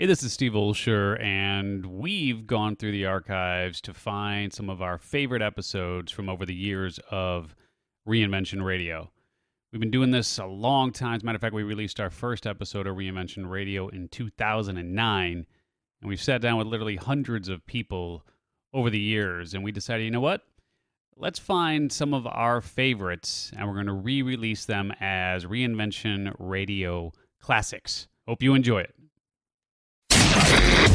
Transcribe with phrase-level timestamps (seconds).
[0.00, 4.80] Hey, this is Steve Olsher, and we've gone through the archives to find some of
[4.80, 7.54] our favorite episodes from over the years of
[8.08, 9.10] Reinvention Radio.
[9.70, 11.16] We've been doing this a long time.
[11.16, 15.46] As a matter of fact, we released our first episode of Reinvention Radio in 2009,
[16.00, 18.24] and we've sat down with literally hundreds of people
[18.72, 20.46] over the years, and we decided, you know what?
[21.14, 26.34] Let's find some of our favorites, and we're going to re release them as Reinvention
[26.38, 28.08] Radio Classics.
[28.26, 28.94] Hope you enjoy it.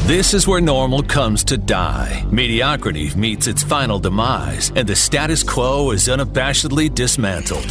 [0.06, 2.24] This is where normal comes to die.
[2.30, 7.66] Mediocrity meets its final demise, and the status quo is unabashedly dismantled.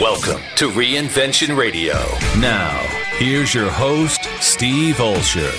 [0.00, 1.94] Welcome to Reinvention Radio.
[2.38, 2.78] Now,
[3.18, 5.50] here's your host, Steve Olsher.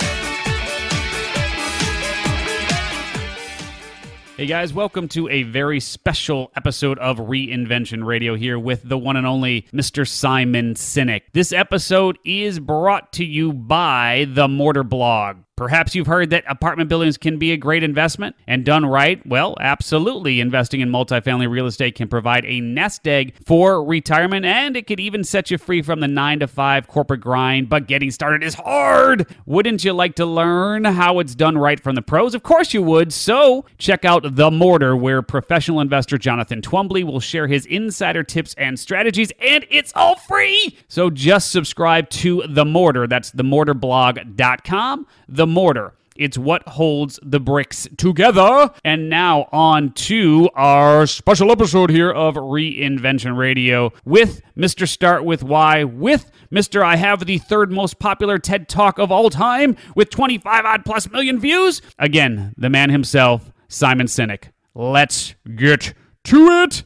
[4.37, 9.15] Hey guys, welcome to a very special episode of Reinvention Radio here with the one
[9.15, 10.07] and only Mr.
[10.07, 11.21] Simon Sinek.
[11.33, 15.37] This episode is brought to you by the Mortar Blog.
[15.63, 19.25] Perhaps you've heard that apartment buildings can be a great investment and done right.
[19.25, 20.41] Well, absolutely.
[20.41, 24.99] Investing in multifamily real estate can provide a nest egg for retirement and it could
[24.99, 27.69] even set you free from the nine to five corporate grind.
[27.69, 29.25] But getting started is hard.
[29.45, 32.35] Wouldn't you like to learn how it's done right from the pros?
[32.35, 33.13] Of course you would.
[33.13, 38.53] So check out The Mortar, where professional investor Jonathan Twombly will share his insider tips
[38.55, 40.77] and strategies, and it's all free.
[40.89, 43.07] So just subscribe to The Mortar.
[43.07, 45.07] That's themortarblog.com.
[45.29, 45.93] The Mortar.
[46.15, 48.71] It's what holds the bricks together.
[48.83, 54.87] And now on to our special episode here of Reinvention Radio with Mr.
[54.87, 56.83] Start with Why, with Mr.
[56.83, 61.09] I have the third most popular TED Talk of all time with 25 odd plus
[61.09, 61.81] million views.
[61.97, 64.49] Again, the man himself, Simon Sinek.
[64.75, 65.93] Let's get
[66.25, 66.83] to it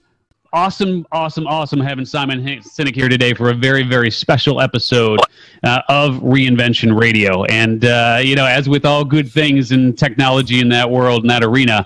[0.58, 5.19] awesome, awesome, awesome having Simon Sinek here today for a very, very special episode
[5.64, 7.44] uh, of Reinvention Radio.
[7.44, 11.27] And, uh, you know, as with all good things in technology in that world, in
[11.27, 11.86] that arena,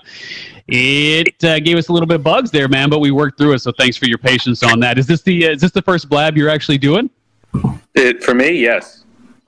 [0.68, 3.52] it uh, gave us a little bit of bugs there, man, but we worked through
[3.52, 3.58] it.
[3.58, 4.96] So thanks for your patience on that.
[4.98, 7.10] Is this the is this the first blab you're actually doing?
[7.94, 9.01] It for me, yes.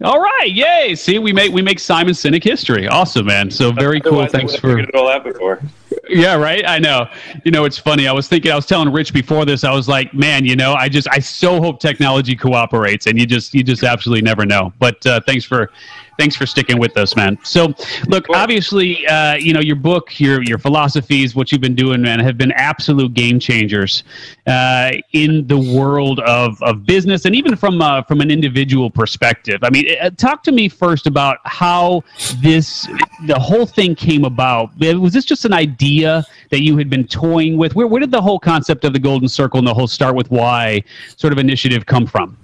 [0.04, 0.94] All right, yay!
[0.94, 2.86] See, we make we make Simon Sinek history.
[2.86, 3.50] Awesome, man.
[3.50, 4.26] So very cool.
[4.26, 5.62] Thanks for all out before.
[6.10, 6.62] Yeah, right.
[6.66, 7.08] I know.
[7.44, 8.06] You know, it's funny.
[8.06, 8.52] I was thinking.
[8.52, 9.64] I was telling Rich before this.
[9.64, 13.24] I was like, man, you know, I just I so hope technology cooperates, and you
[13.24, 14.74] just you just absolutely never know.
[14.78, 15.70] But uh, thanks for
[16.18, 17.38] thanks for sticking with us, man.
[17.42, 17.74] So,
[18.06, 22.20] look, obviously, uh, you know, your book, your your philosophies, what you've been doing, man,
[22.20, 24.04] have been absolute game changers
[24.46, 29.60] uh, in the world of, of business and even from uh, from an individual perspective.
[29.62, 32.02] I mean, uh, talk to me first about how
[32.40, 32.86] this
[33.26, 34.70] the whole thing came about.
[34.78, 37.74] Was this just an idea that you had been toying with?
[37.74, 40.30] Where where did the whole concept of the golden circle and the whole start with
[40.30, 40.82] why
[41.16, 42.36] sort of initiative come from?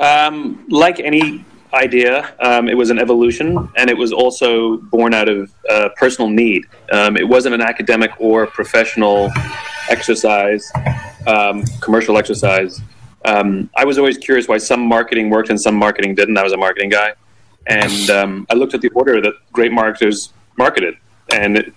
[0.00, 1.44] Um, like any
[1.74, 2.34] idea.
[2.40, 6.64] Um, it was an evolution, and it was also born out of uh, personal need.
[6.92, 9.30] Um, it wasn't an academic or professional
[9.88, 10.70] exercise,
[11.26, 12.80] um, commercial exercise.
[13.24, 16.36] Um, I was always curious why some marketing worked and some marketing didn't.
[16.36, 17.12] I was a marketing guy,
[17.66, 20.96] and um, I looked at the order that great marketers marketed,
[21.32, 21.72] and it,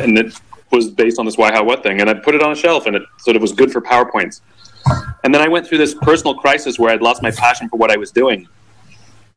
[0.00, 0.38] and it
[0.70, 2.00] was based on this why, how, what thing.
[2.00, 4.40] And I put it on a shelf, and it sort of was good for PowerPoints.
[5.24, 7.90] And then I went through this personal crisis where I'd lost my passion for what
[7.90, 8.48] I was doing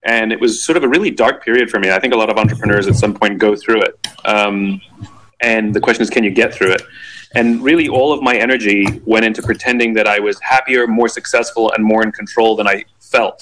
[0.03, 1.91] and it was sort of a really dark period for me.
[1.91, 4.07] I think a lot of entrepreneurs at some point go through it.
[4.25, 4.81] Um,
[5.41, 6.81] and the question is, can you get through it?
[7.33, 11.71] And really, all of my energy went into pretending that I was happier, more successful,
[11.71, 13.39] and more in control than I felt.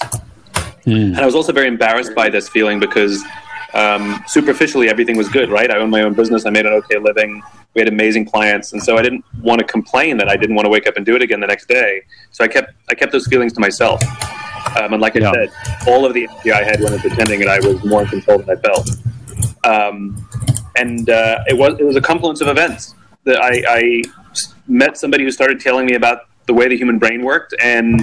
[0.86, 1.08] Mm.
[1.08, 3.22] And I was also very embarrassed by this feeling because
[3.74, 5.70] um, superficially everything was good, right?
[5.70, 7.42] I owned my own business, I made an okay living,
[7.74, 10.66] we had amazing clients, and so I didn't want to complain that I didn't want
[10.66, 12.02] to wake up and do it again the next day.
[12.30, 14.00] So I kept I kept those feelings to myself.
[14.78, 15.32] Um, and like I yeah.
[15.32, 18.02] said, all of the energy I had when I was attending that I was more
[18.02, 18.90] in control than I felt.
[19.64, 20.26] Um,
[20.76, 22.94] and uh, it was it was a confluence of events
[23.24, 24.02] that I, I,
[24.66, 28.00] met somebody who started telling me about the way the human brain worked, and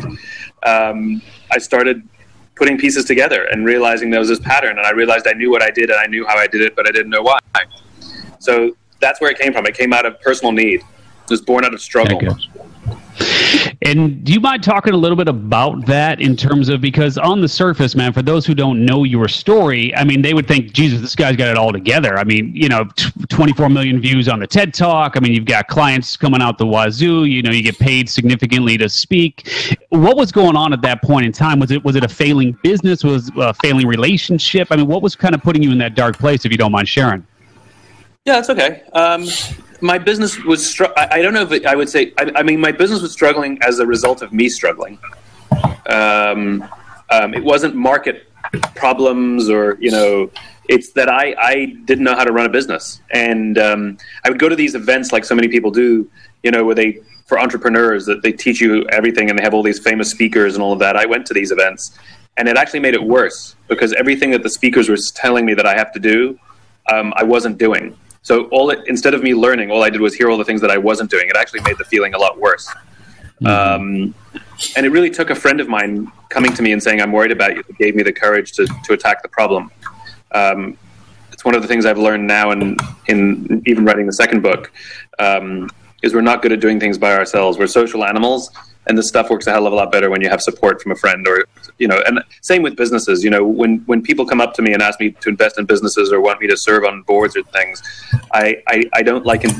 [0.63, 2.07] um, I started
[2.57, 4.77] putting pieces together and realizing there was this pattern.
[4.77, 6.75] And I realized I knew what I did and I knew how I did it,
[6.75, 7.39] but I didn't know why.
[8.39, 9.65] So that's where it came from.
[9.65, 10.81] It came out of personal need.
[10.81, 12.19] It was born out of struggle.
[13.84, 17.42] And do you mind talking a little bit about that in terms of because on
[17.42, 20.74] the surface, man, for those who don't know your story, I mean, they would think,
[20.74, 22.18] Jesus, this guy's got it all together.
[22.18, 25.16] I mean, you know, t- 24 million views on the TED Talk.
[25.16, 27.25] I mean, you've got clients coming out the wazoo.
[27.25, 29.50] You know, you get paid significantly to speak.
[29.89, 31.60] What was going on at that point in time?
[31.60, 33.04] Was it was it a failing business?
[33.04, 34.68] Was a failing relationship?
[34.72, 36.45] I mean, what was kind of putting you in that dark place?
[36.45, 37.25] If you don't mind sharing.
[38.25, 38.84] Yeah, that's okay.
[38.92, 39.25] Um,
[39.81, 40.68] my business was.
[40.69, 42.13] Str- I, I, don't know if it, I would say.
[42.18, 45.00] I, I, mean, my business was struggling as a result of me struggling.
[45.89, 46.68] Um,
[47.09, 48.27] um, it wasn't market
[48.75, 50.29] problems or you know
[50.69, 54.39] it's that I, I didn't know how to run a business and um, i would
[54.39, 56.09] go to these events like so many people do
[56.44, 59.63] you know where they for entrepreneurs that they teach you everything and they have all
[59.63, 61.97] these famous speakers and all of that i went to these events
[62.38, 65.65] and it actually made it worse because everything that the speakers were telling me that
[65.65, 66.39] i have to do
[66.91, 67.95] um, i wasn't doing
[68.27, 70.62] so all it, instead of me learning all i did was hear all the things
[70.62, 72.68] that i wasn't doing it actually made the feeling a lot worse
[73.41, 73.47] mm-hmm.
[73.47, 74.13] um,
[74.75, 77.31] and it really took a friend of mine coming to me and saying, "I'm worried
[77.31, 79.71] about you." That gave me the courage to to attack the problem.
[80.31, 80.77] Um,
[81.31, 82.77] it's one of the things I've learned now, and in,
[83.07, 84.71] in, even writing the second book,
[85.19, 85.69] um,
[86.01, 87.57] is we're not good at doing things by ourselves.
[87.57, 88.50] We're social animals,
[88.88, 90.92] and this stuff works a hell of a lot better when you have support from
[90.92, 91.45] a friend, or
[91.78, 92.01] you know.
[92.06, 93.24] And same with businesses.
[93.24, 95.66] You know, when when people come up to me and ask me to invest in
[95.66, 97.81] businesses or want me to serve on boards or things,
[98.34, 99.51] I I, I don't like in,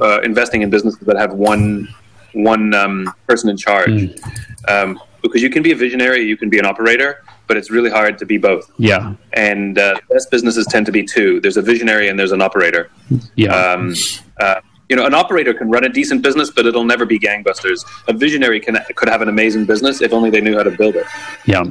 [0.00, 1.88] uh, investing in businesses that have one
[2.32, 3.90] one um, person in charge.
[3.90, 4.68] Mm.
[4.68, 7.90] Um, because you can be a visionary, you can be an operator, but it's really
[7.90, 8.70] hard to be both.
[8.78, 9.14] Yeah.
[9.32, 11.40] And uh, best businesses tend to be two.
[11.40, 12.90] There's a visionary and there's an operator.
[13.34, 13.54] Yeah.
[13.54, 13.94] Um,
[14.38, 17.84] uh, you know, an operator can run a decent business, but it'll never be gangbusters.
[18.08, 20.96] A visionary can could have an amazing business if only they knew how to build
[20.96, 21.06] it.
[21.44, 21.64] Yeah,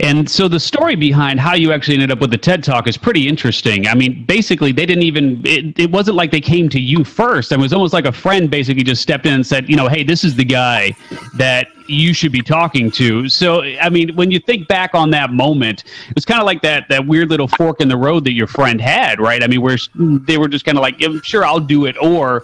[0.00, 2.96] and so the story behind how you actually ended up with the TED Talk is
[2.96, 3.86] pretty interesting.
[3.86, 5.42] I mean, basically, they didn't even.
[5.44, 7.52] It, it wasn't like they came to you first.
[7.52, 10.04] It was almost like a friend basically just stepped in and said, you know, hey,
[10.04, 10.92] this is the guy
[11.36, 13.28] that you should be talking to.
[13.28, 15.84] So, I mean, when you think back on that moment,
[16.16, 18.80] it's kind of like that that weird little fork in the road that your friend
[18.80, 19.42] had, right?
[19.42, 22.43] I mean, where they were just kind of like, sure, I'll do it, or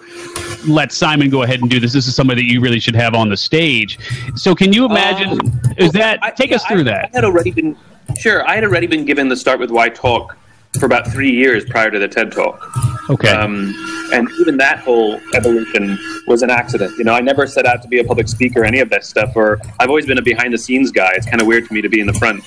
[0.66, 1.92] let Simon go ahead and do this.
[1.92, 3.98] This is somebody that you really should have on the stage.
[4.34, 5.40] So, can you imagine?
[5.40, 7.04] Um, is that I, take yeah, us through I, that?
[7.06, 7.76] I had already been
[8.18, 8.46] sure.
[8.48, 10.36] I had already been given the start with why talk
[10.78, 13.10] for about three years prior to the TED Talk.
[13.10, 13.28] Okay.
[13.28, 13.74] Um,
[14.12, 16.96] and even that whole evolution was an accident.
[16.96, 19.04] You know, I never set out to be a public speaker, or any of that
[19.04, 19.34] stuff.
[19.34, 21.12] Or I've always been a behind the scenes guy.
[21.14, 22.44] It's kind of weird for me to be in the front.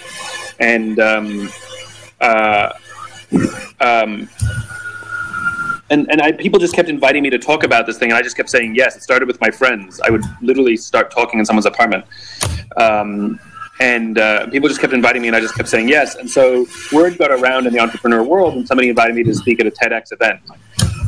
[0.60, 1.50] And um,
[2.22, 2.74] uh,
[3.82, 4.30] um,
[5.94, 8.22] and and I, people just kept inviting me to talk about this thing, and I
[8.22, 8.96] just kept saying yes.
[8.96, 10.02] It started with my friends.
[10.02, 12.06] I would literally start talking in someone's apartment.
[12.78, 13.40] Um,
[13.80, 16.16] and uh, people just kept inviting me, and I just kept saying yes.
[16.16, 19.60] And so word got around in the entrepreneur world, and somebody invited me to speak
[19.60, 20.40] at a TEDx event.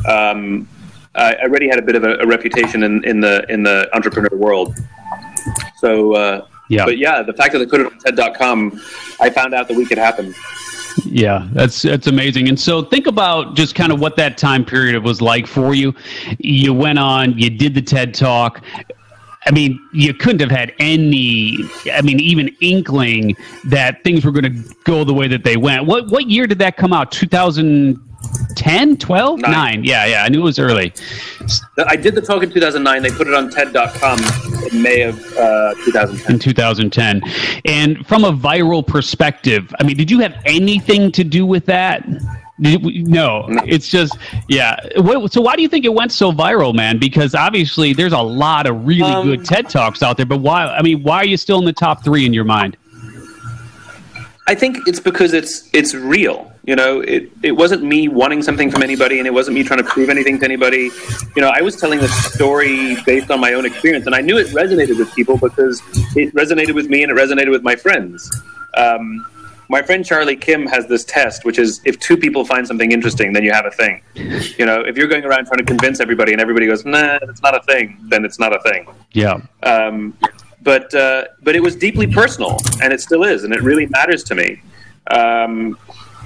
[0.06, 0.68] Um,
[1.14, 4.36] I already had a bit of a, a, reputation in, in the in the entrepreneur
[4.36, 4.76] world.
[5.78, 6.84] So, uh, yeah.
[6.84, 8.80] But yeah, the fact that they put it on TED.com,
[9.20, 10.34] I found out the week it happened.
[11.04, 12.48] Yeah, that's that's amazing.
[12.48, 15.94] And so think about just kind of what that time period was like for you.
[16.38, 18.62] You went on, you did the TED Talk.
[19.46, 21.58] I mean, you couldn't have had any,
[21.92, 25.86] I mean, even inkling that things were going to go the way that they went.
[25.86, 27.12] What what year did that come out?
[28.56, 29.40] 2010, 12?
[29.40, 29.50] Nine.
[29.50, 29.84] Nine.
[29.84, 30.24] Yeah, yeah.
[30.24, 30.92] I knew it was early.
[31.86, 33.02] I did the talk in 2009.
[33.02, 34.18] They put it on TED.com
[34.72, 36.32] in May of uh, 2010.
[36.32, 37.22] In 2010.
[37.64, 42.06] And from a viral perspective, I mean, did you have anything to do with that?
[42.58, 44.16] No, it's just
[44.48, 44.80] yeah.
[45.28, 46.98] so why do you think it went so viral, man?
[46.98, 50.64] Because obviously there's a lot of really um, good TED talks out there, but why?
[50.64, 52.78] I mean, why are you still in the top three in your mind?
[54.48, 56.52] I think it's because it's it's real.
[56.64, 59.82] You know, it it wasn't me wanting something from anybody, and it wasn't me trying
[59.82, 60.90] to prove anything to anybody.
[61.34, 64.38] You know, I was telling the story based on my own experience, and I knew
[64.38, 65.80] it resonated with people because
[66.14, 68.30] it resonated with me and it resonated with my friends.
[68.76, 69.26] Um,
[69.68, 73.32] my friend Charlie Kim has this test, which is if two people find something interesting,
[73.32, 74.00] then you have a thing.
[74.58, 77.42] You know, if you're going around trying to convince everybody and everybody goes, nah, it's
[77.42, 78.86] not a thing, then it's not a thing.
[79.12, 79.40] Yeah.
[79.64, 80.16] Um,
[80.66, 84.24] but uh, but it was deeply personal, and it still is, and it really matters
[84.24, 84.60] to me.
[85.12, 85.78] Um,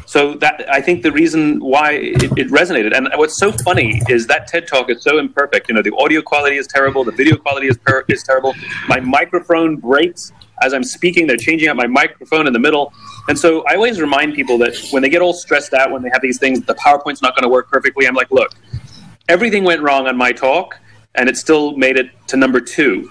[0.06, 4.26] so that I think the reason why it, it, resonated, and what's so funny is
[4.28, 5.68] that TED Talk is so imperfect.
[5.68, 8.54] You know, the audio quality is terrible, the video quality is per- is terrible.
[8.88, 10.32] My microphone breaks
[10.62, 11.26] as I'm speaking.
[11.26, 12.94] They're changing out my microphone in the middle.
[13.28, 16.11] And so I always remind people that when they get all stressed out, when they
[16.11, 18.06] have these things, the PowerPoint's not going to work perfectly.
[18.09, 18.52] I'm like, look,
[19.28, 20.78] everything went wrong on my talk,
[21.14, 23.06] and it still made it to number two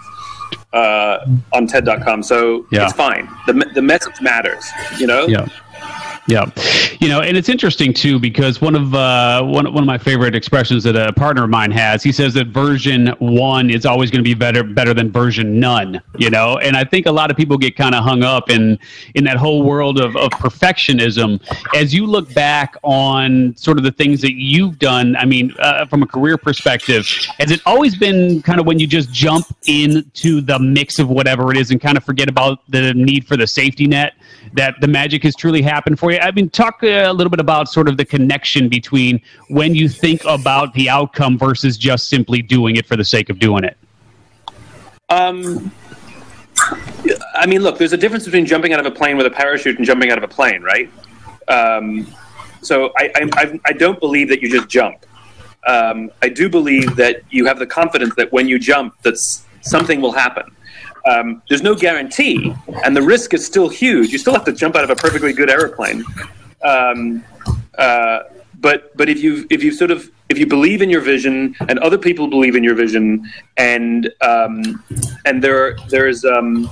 [0.73, 2.23] uh, on TED.com.
[2.23, 2.85] So yeah.
[2.85, 3.29] it's fine.
[3.47, 4.65] The, the message matters,
[4.97, 5.27] you know?
[5.27, 5.47] Yeah.
[6.29, 6.45] Yeah,
[6.99, 10.35] you know, and it's interesting too because one of uh, one one of my favorite
[10.35, 14.23] expressions that a partner of mine has, he says that version one is always going
[14.23, 15.99] to be better better than version none.
[16.19, 18.77] You know, and I think a lot of people get kind of hung up in
[19.15, 21.41] in that whole world of, of perfectionism.
[21.75, 25.87] As you look back on sort of the things that you've done, I mean, uh,
[25.87, 27.07] from a career perspective,
[27.39, 31.49] has it always been kind of when you just jump into the mix of whatever
[31.49, 34.13] it is and kind of forget about the need for the safety net?
[34.53, 36.18] that the magic has truly happened for you?
[36.21, 40.23] I mean, talk a little bit about sort of the connection between when you think
[40.25, 43.77] about the outcome versus just simply doing it for the sake of doing it.
[45.09, 45.71] Um,
[47.35, 49.77] I mean, look, there's a difference between jumping out of a plane with a parachute
[49.77, 50.89] and jumping out of a plane, right?
[51.47, 52.07] Um,
[52.61, 55.05] so I, I, I, I don't believe that you just jump.
[55.67, 59.17] Um, I do believe that you have the confidence that when you jump, that
[59.61, 60.55] something will happen.
[61.09, 64.11] Um, there's no guarantee, and the risk is still huge.
[64.11, 66.03] You still have to jump out of a perfectly good aeroplane.
[66.63, 67.23] Um,
[67.77, 68.19] uh,
[68.59, 71.79] but but if you if you sort of if you believe in your vision and
[71.79, 74.83] other people believe in your vision and um,
[75.25, 76.69] and there there's um,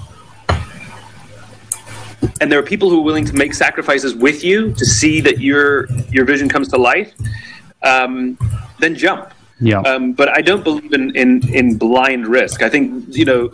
[2.42, 5.40] and there are people who are willing to make sacrifices with you to see that
[5.40, 7.14] your your vision comes to life,
[7.84, 8.38] um,
[8.80, 9.34] then jump.
[9.60, 9.80] Yeah.
[9.80, 12.62] Um, but I don't believe in, in, in blind risk.
[12.62, 13.52] I think you know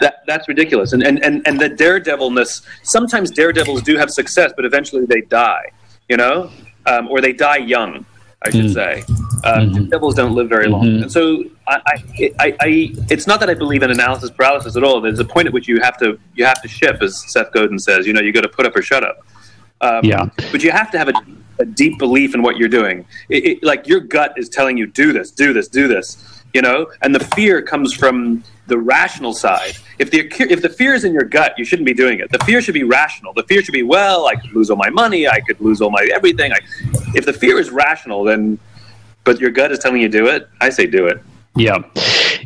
[0.00, 0.92] that that's ridiculous.
[0.92, 2.62] And and and and the daredevilness.
[2.82, 5.70] Sometimes daredevils do have success, but eventually they die.
[6.08, 6.50] You know,
[6.86, 8.06] um, or they die young.
[8.42, 8.74] I should mm.
[8.74, 9.02] say.
[9.42, 9.84] Uh, mm-hmm.
[9.86, 11.02] Devils don't live very long, mm-hmm.
[11.02, 14.84] and so I, I, I, I, it's not that I believe in analysis paralysis at
[14.84, 15.00] all.
[15.00, 17.80] There's a point at which you have to you have to ship, as Seth Godin
[17.80, 18.06] says.
[18.06, 19.26] You know, you got to put up or shut up.
[19.80, 20.28] Um, yeah.
[20.52, 21.14] But you have to have a,
[21.58, 23.04] a deep belief in what you're doing.
[23.28, 26.42] It, it, like your gut is telling you, do this, do this, do this.
[26.54, 29.76] You know, and the fear comes from the rational side.
[29.98, 32.30] If the if the fear is in your gut, you shouldn't be doing it.
[32.30, 33.32] The fear should be rational.
[33.32, 35.90] The fear should be, well, I could lose all my money, I could lose all
[35.90, 36.52] my everything.
[36.52, 36.58] I,
[37.14, 38.58] if the fear is rational, then
[39.24, 41.22] but your gut is telling you do it, I say do it.
[41.56, 41.78] Yeah,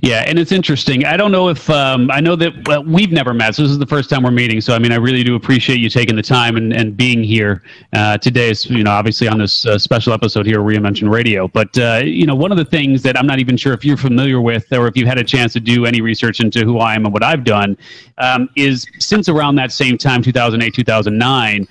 [0.03, 1.05] yeah, and it's interesting.
[1.05, 3.55] I don't know if um, I know that well, we've never met.
[3.55, 4.61] So this is the first time we're meeting.
[4.61, 7.63] So I mean, I really do appreciate you taking the time and, and being here
[7.93, 8.51] uh, today.
[8.51, 11.47] Is you know, obviously on this uh, special episode here, Reinvention Radio.
[11.47, 13.97] But uh, you know, one of the things that I'm not even sure if you're
[13.97, 16.97] familiar with, or if you've had a chance to do any research into who I
[16.97, 17.79] am and what I've done,
[18.19, 21.69] um, is since around that same time, 2008, 2009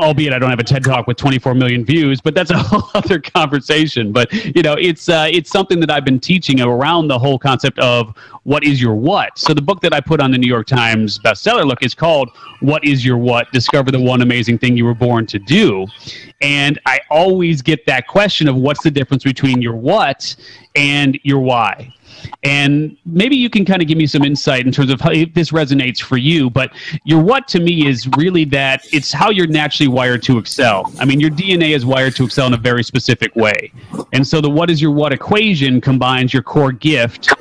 [0.00, 2.88] albeit I don't have a TED talk with 24 million views, but that's a whole
[2.94, 4.12] other conversation.
[4.12, 7.78] But you know, it's uh, it's something that I've been teaching around the whole concept
[7.78, 9.38] of what is your what.
[9.38, 12.30] So the book that I put on the New York Times bestseller look is called
[12.60, 15.86] "What Is Your What: Discover the One Amazing Thing You Were Born to Do."
[16.40, 20.34] And I always get that question of what's the difference between your what
[20.74, 21.92] and your why.
[22.42, 25.50] And maybe you can kind of give me some insight in terms of how this
[25.50, 26.50] resonates for you.
[26.50, 26.72] But
[27.04, 30.92] your what to me is really that it's how you're naturally wired to excel.
[30.98, 33.72] I mean, your DNA is wired to excel in a very specific way.
[34.12, 37.32] And so the what is your what equation combines your core gift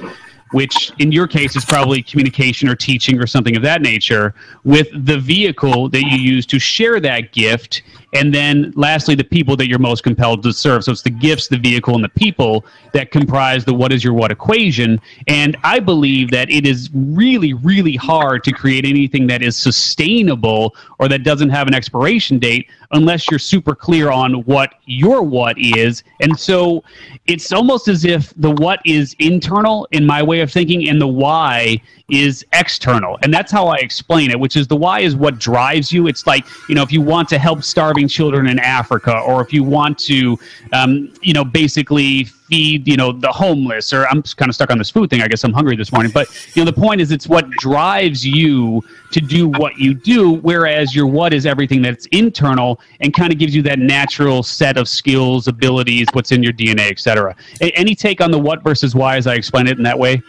[0.51, 4.89] which in your case is probably communication or teaching or something of that nature, with
[5.05, 7.81] the vehicle that you use to share that gift.
[8.13, 10.83] And then lastly, the people that you're most compelled to serve.
[10.83, 14.13] So it's the gifts, the vehicle, and the people that comprise the what is your
[14.13, 14.99] what equation.
[15.27, 20.75] And I believe that it is really, really hard to create anything that is sustainable
[20.99, 25.57] or that doesn't have an expiration date unless you're super clear on what your what
[25.57, 26.03] is.
[26.19, 26.83] And so
[27.27, 31.07] it's almost as if the what is internal in my way of thinking and the
[31.07, 33.17] why is external.
[33.23, 36.07] And that's how I explain it, which is the why is what drives you.
[36.07, 39.53] It's like, you know, if you want to help starving children in Africa or if
[39.53, 40.37] you want to,
[40.73, 44.77] um, you know, basically feed, you know, the homeless or I'm kind of stuck on
[44.77, 45.21] this food thing.
[45.21, 46.11] I guess I'm hungry this morning.
[46.13, 50.33] But, you know, the point is it's what drives you to do what you do,
[50.33, 54.77] whereas your what is everything that's internal and kind of gives you that natural set
[54.77, 57.35] of skills, abilities, what's in your DNA, etc.
[57.61, 60.21] Any take on the what versus why as I explain it in that way?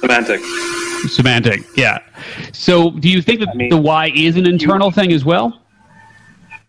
[0.00, 0.40] Semantic.
[1.08, 1.98] Semantic, yeah.
[2.52, 5.24] So, do you think that I mean, the why is an internal you, thing as
[5.24, 5.60] well?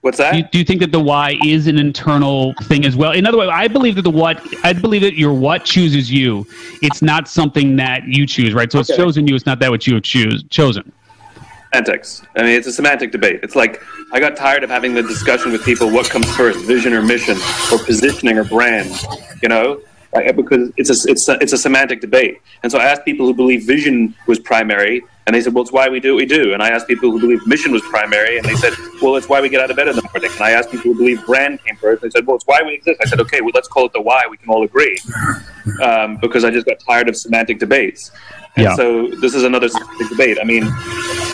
[0.01, 0.31] What's that?
[0.31, 3.13] Do you, do you, think that the why is an internal thing as well?
[3.13, 6.45] In other words, I believe that the what, I believe that your what chooses you.
[6.81, 8.69] It's not something that you choose, right?
[8.69, 8.91] So okay.
[8.91, 9.35] it's chosen you.
[9.35, 10.91] It's not that what you have choose chosen.
[11.73, 12.21] Semantics.
[12.35, 13.39] I mean, it's a semantic debate.
[13.43, 16.93] It's like I got tired of having the discussion with people: what comes first, vision
[16.93, 17.37] or mission,
[17.71, 18.93] or positioning or brand?
[19.41, 19.81] You know,
[20.35, 22.41] because it's a, it's a, it's a semantic debate.
[22.61, 25.71] And so I asked people who believe vision was primary, and they said, well, it's
[25.71, 26.53] why we do what we do.
[26.53, 29.41] And I asked people who believe mission was primary, and they said, well, it's why
[29.41, 30.31] we get out of bed in the morning.
[30.31, 32.61] And I asked people who believe brand came first, and they said, well, it's why
[32.61, 32.99] we exist.
[33.01, 34.23] I said, okay, well, let's call it the why.
[34.29, 34.97] We can all agree.
[35.81, 38.11] Um, because I just got tired of semantic debates.
[38.55, 38.75] And yeah.
[38.75, 40.37] so this is another semantic debate.
[40.39, 40.65] I mean,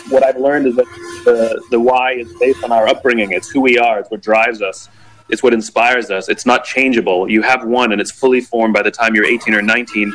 [0.08, 0.86] what I've learned is that
[1.24, 3.32] the, the why is based on our upbringing.
[3.32, 3.98] It's who we are.
[3.98, 4.88] It's what drives us.
[5.30, 6.28] It's what inspires us.
[6.28, 7.30] It's not changeable.
[7.30, 10.12] You have one, and it's fully formed by the time you're 18 or 19,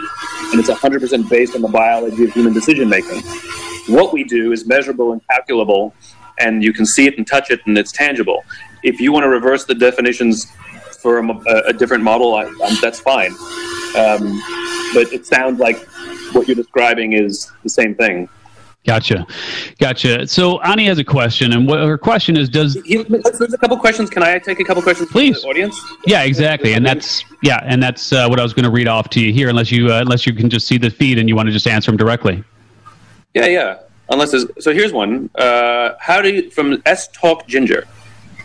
[0.52, 3.22] and it's 100% based on the biology of human decision making.
[3.88, 5.94] What we do is measurable and calculable,
[6.40, 8.44] and you can see it and touch it, and it's tangible.
[8.84, 10.52] If you want to reverse the definitions
[11.02, 12.46] for a, a different model, I,
[12.82, 13.32] that's fine.
[13.96, 14.42] Um,
[14.94, 15.78] but it sounds like
[16.34, 18.28] what you're describing is the same thing.
[18.86, 19.26] Gotcha,
[19.80, 20.28] gotcha.
[20.28, 24.12] So Ani has a question, and what her question is: Does there's a couple questions?
[24.12, 25.76] Can I take a couple questions, please, audience?
[26.06, 29.10] Yeah, exactly, and that's yeah, and that's uh, what I was going to read off
[29.10, 31.36] to you here, unless you uh, unless you can just see the feed and you
[31.36, 32.44] want to just answer them directly.
[33.34, 33.80] Yeah, yeah.
[34.10, 35.32] Unless there's, so here's one.
[35.34, 37.88] Uh, how do you, from S Talk Ginger,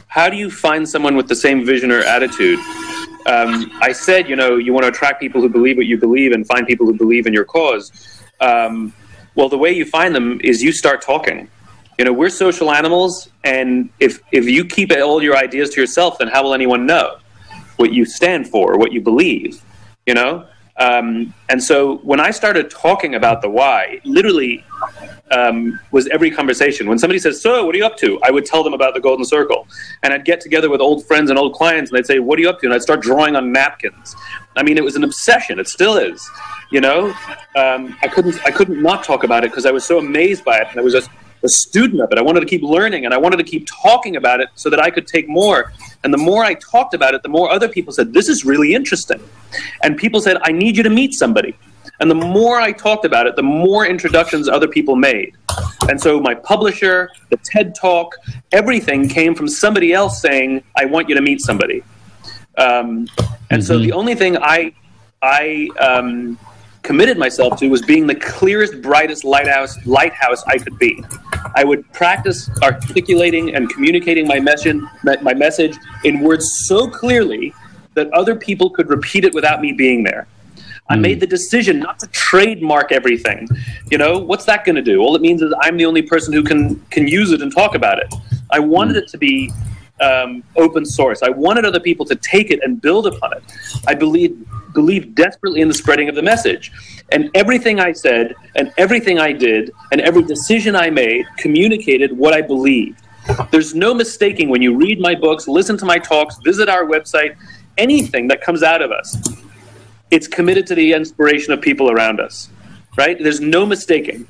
[0.07, 2.59] how do you find someone with the same vision or attitude?
[3.27, 6.33] Um, I said, you know, you want to attract people who believe what you believe
[6.33, 7.93] and find people who believe in your cause.
[8.41, 8.95] Um,
[9.41, 11.49] well, the way you find them is you start talking.
[11.99, 16.19] You know, we're social animals, and if if you keep all your ideas to yourself,
[16.19, 17.17] then how will anyone know
[17.77, 19.63] what you stand for, what you believe?
[20.05, 24.63] You know, um, and so when I started talking about the why, literally
[25.31, 26.87] um, was every conversation.
[26.87, 29.01] When somebody says, "So, what are you up to?" I would tell them about the
[29.01, 29.67] Golden Circle,
[30.03, 32.43] and I'd get together with old friends and old clients, and they'd say, "What are
[32.43, 34.17] you up to?" And I'd start drawing on napkins.
[34.57, 35.59] I mean, it was an obsession.
[35.59, 36.29] It still is.
[36.71, 37.15] You know,
[37.57, 40.59] um, I couldn't I couldn't not talk about it because I was so amazed by
[40.59, 40.95] it, and I was
[41.43, 42.19] a student of it.
[42.19, 44.81] I wanted to keep learning and I wanted to keep talking about it so that
[44.81, 45.73] I could take more.
[46.05, 48.75] And the more I talked about it, the more other people said, This is really
[48.75, 49.21] interesting.
[49.83, 51.57] And people said, I need you to meet somebody.
[52.01, 55.35] And the more I talked about it, the more introductions other people made.
[55.89, 58.17] And so my publisher, the TED Talk,
[58.53, 61.83] everything came from somebody else saying, I want you to meet somebody.
[62.59, 63.61] Um, and mm-hmm.
[63.61, 64.75] so the only thing I,
[65.23, 66.39] I, um,
[66.83, 71.05] committed myself to was being the clearest, brightest lighthouse lighthouse I could be.
[71.55, 77.55] I would practice articulating and communicating my message, my message in words so clearly
[77.95, 80.27] that other people could repeat it without me being there.
[80.89, 81.03] I hmm.
[81.03, 83.49] made the decision not to trademark everything.
[83.91, 85.01] You know, what's that going to do?
[85.01, 87.75] All it means is I'm the only person who can can use it and talk
[87.75, 88.13] about it.
[88.51, 89.53] I wanted it to be
[90.01, 91.23] um, open source.
[91.23, 93.43] I wanted other people to take it and build upon it.
[93.87, 94.37] I believe
[94.73, 96.71] believed desperately in the spreading of the message.
[97.11, 102.35] And everything I said, and everything I did, and every decision I made communicated what
[102.35, 103.01] I believed.
[103.51, 107.37] There's no mistaking when you read my books, listen to my talks, visit our website,
[107.79, 109.17] anything that comes out of us,
[110.11, 112.49] it's committed to the inspiration of people around us,
[112.97, 113.17] right?
[113.21, 114.27] There's no mistaking.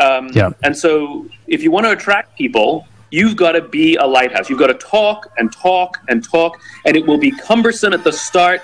[0.00, 0.50] Um, yeah.
[0.62, 4.48] And so if you want to attract people, you've got to be a lighthouse.
[4.50, 8.12] You've got to talk and talk and talk, and it will be cumbersome at the
[8.12, 8.60] start,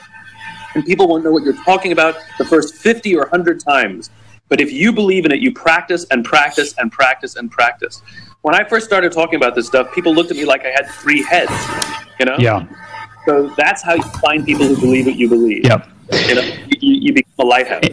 [0.75, 4.11] and people won't know what you're talking about the first 50 or 100 times.
[4.49, 8.03] But if you believe in it, you practice and practice and practice and practice.
[8.43, 10.87] When I first started talking about this stuff, people looked at me like I had
[10.87, 11.53] three heads,
[12.21, 12.37] you know?
[12.39, 12.67] Yeah.
[13.27, 15.65] So that's how you find people who believe what you believe.
[15.65, 15.89] Yep.
[16.13, 16.43] You know,
[16.81, 17.85] you, you become a lighthouse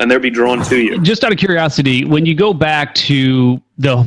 [0.00, 1.00] and they'll be drawn to you.
[1.02, 4.06] Just out of curiosity, when you go back to the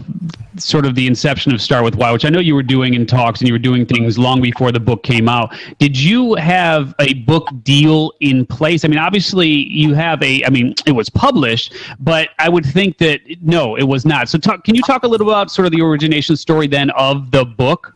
[0.57, 3.05] sort of the inception of Start with Why, which I know you were doing in
[3.05, 6.95] talks and you were doing things long before the book came out, did you have
[6.99, 8.83] a book deal in place?
[8.83, 12.97] I mean, obviously you have a, I mean, it was published, but I would think
[12.97, 14.29] that no, it was not.
[14.29, 17.29] So talk, can you talk a little about sort of the origination story then of
[17.29, 17.95] the book?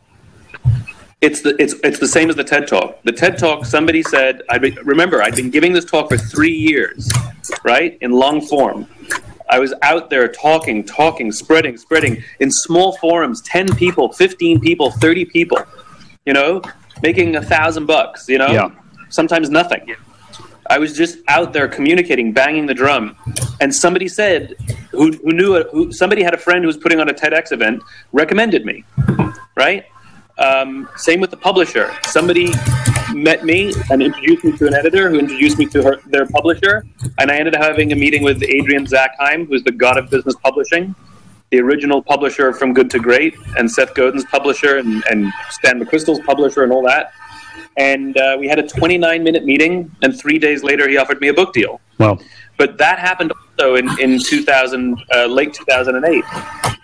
[1.20, 3.02] It's the it's it's the same as the TED Talk.
[3.04, 3.66] The TED Talk.
[3.66, 7.10] Somebody said, I remember I'd been giving this talk for three years,
[7.64, 8.88] right, in long form.
[9.50, 14.92] I was out there talking, talking, spreading, spreading in small forums, ten people, fifteen people,
[14.92, 15.58] thirty people.
[16.28, 16.62] You know,
[17.02, 18.30] making a thousand bucks.
[18.30, 18.70] You know, yeah.
[19.10, 19.96] sometimes nothing.
[20.70, 23.16] I was just out there communicating, banging the drum,
[23.60, 24.54] and somebody said,
[24.92, 27.82] who, who knew who somebody had a friend who was putting on a TEDx event,
[28.12, 28.84] recommended me,
[29.56, 29.86] right?
[30.40, 31.92] Um, same with the publisher.
[32.08, 32.52] Somebody
[33.14, 36.86] met me and introduced me to an editor who introduced me to her, their publisher.
[37.18, 40.36] And I ended up having a meeting with Adrian Zackheim, who's the god of business
[40.44, 40.94] publishing,
[41.52, 46.20] the original publisher from Good to Great, and Seth Godin's publisher, and, and Stan McChrystal's
[46.26, 47.12] publisher, and all that.
[47.78, 51.30] And uh, we had a 29 minute meeting, and three days later, he offered me
[51.30, 51.80] a book deal.
[52.00, 52.20] Wow.
[52.58, 56.24] But that happened also in, in 2000, uh, late 2008.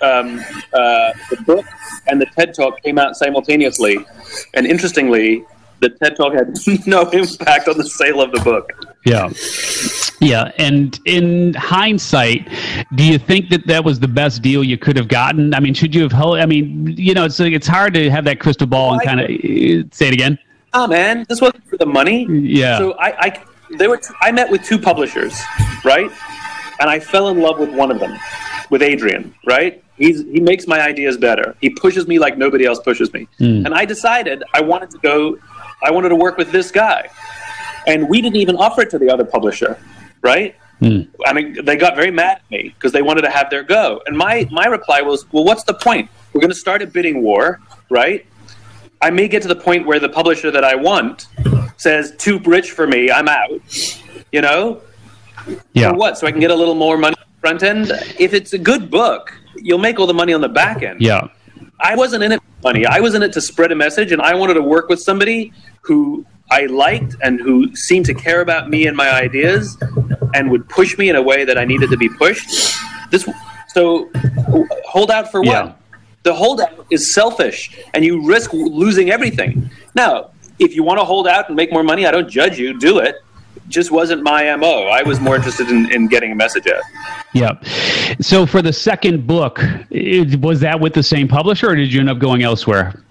[0.02, 0.40] Um,
[0.74, 1.66] uh, the book
[2.08, 4.06] and the TED Talk came out simultaneously.
[4.54, 5.46] And interestingly,
[5.80, 6.58] the TED Talk had
[6.88, 8.72] no impact on the sale of the book.
[9.06, 9.30] Yeah.
[10.20, 10.52] Yeah.
[10.58, 12.50] And in hindsight,
[12.96, 15.54] do you think that that was the best deal you could have gotten?
[15.54, 18.26] I mean, should you have held, I mean, you know, it's, it's hard to have
[18.26, 20.38] that crystal ball and kind of say it again.
[20.76, 22.26] Oh, man, this wasn't for the money.
[22.26, 22.80] Yeah.
[22.80, 23.44] So I, I,
[23.78, 25.40] they were, t- I met with two publishers,
[25.84, 26.10] right?
[26.80, 28.18] And I fell in love with one of them,
[28.70, 29.84] with Adrian, right?
[29.98, 31.56] He's, he makes my ideas better.
[31.62, 33.28] He pushes me like nobody else pushes me.
[33.40, 33.66] Mm.
[33.66, 35.38] And I decided I wanted to go,
[35.84, 37.10] I wanted to work with this guy.
[37.86, 39.78] And we didn't even offer it to the other publisher,
[40.22, 40.56] right?
[40.82, 41.08] Mm.
[41.26, 44.02] I mean, they got very mad at me because they wanted to have their go.
[44.06, 46.10] And my, my reply was, well, what's the point?
[46.34, 47.60] We're going to start a bidding war,
[47.90, 48.26] right?
[49.02, 51.28] I may get to the point where the publisher that I want
[51.78, 53.52] says, too rich for me, I'm out.
[54.32, 54.82] You know?
[55.74, 55.92] Yeah.
[55.92, 56.18] For what?
[56.18, 57.92] So I can get a little more money front end?
[58.18, 61.02] If it's a good book, you'll make all the money on the back end.
[61.02, 61.28] Yeah.
[61.82, 62.86] I wasn't in it for money.
[62.86, 65.52] I was in it to spread a message, and I wanted to work with somebody
[65.82, 69.78] who I liked and who seemed to care about me and my ideas
[70.34, 72.78] and would push me in a way that I needed to be pushed.
[73.12, 73.28] This
[73.74, 74.10] So
[74.86, 75.66] hold out for what?
[75.66, 75.74] Yeah.
[76.24, 79.70] The holdout is selfish, and you risk losing everything.
[79.96, 80.30] Now,
[80.60, 82.80] if you want to hold out and make more money, I don't judge you.
[82.80, 83.16] Do it.
[83.68, 84.88] Just wasn't my mo.
[84.88, 86.82] I was more interested in, in getting a message out.
[87.34, 87.60] Yeah.
[88.22, 92.00] So for the second book, it, was that with the same publisher, or did you
[92.00, 93.04] end up going elsewhere?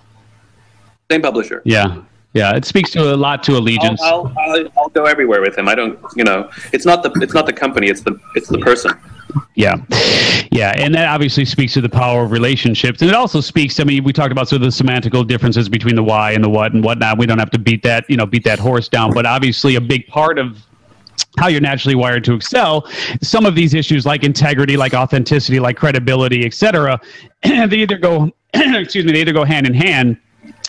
[1.11, 1.63] Same publisher.
[1.65, 2.03] Yeah.
[2.35, 4.01] Yeah, it speaks to a lot to allegiance.
[4.03, 5.69] I'll, I'll, I'll, I'll go everywhere with him.
[5.69, 7.89] I don't, you know, it's not the it's not the company.
[7.89, 8.99] It's the it's the person.
[9.55, 9.77] Yeah,
[10.51, 13.81] yeah, and that obviously speaks to the power of relationships, and it also speaks.
[13.81, 16.49] I mean, we talked about sort of the semantical differences between the why and the
[16.49, 17.19] what and whatnot.
[17.19, 19.81] We don't have to beat that, you know, beat that horse down, but obviously a
[19.81, 20.59] big part of
[21.39, 22.87] how you're naturally wired to excel
[23.23, 27.01] some of these issues like integrity like authenticity like credibility etc
[27.43, 30.19] they either go excuse me they either go hand in hand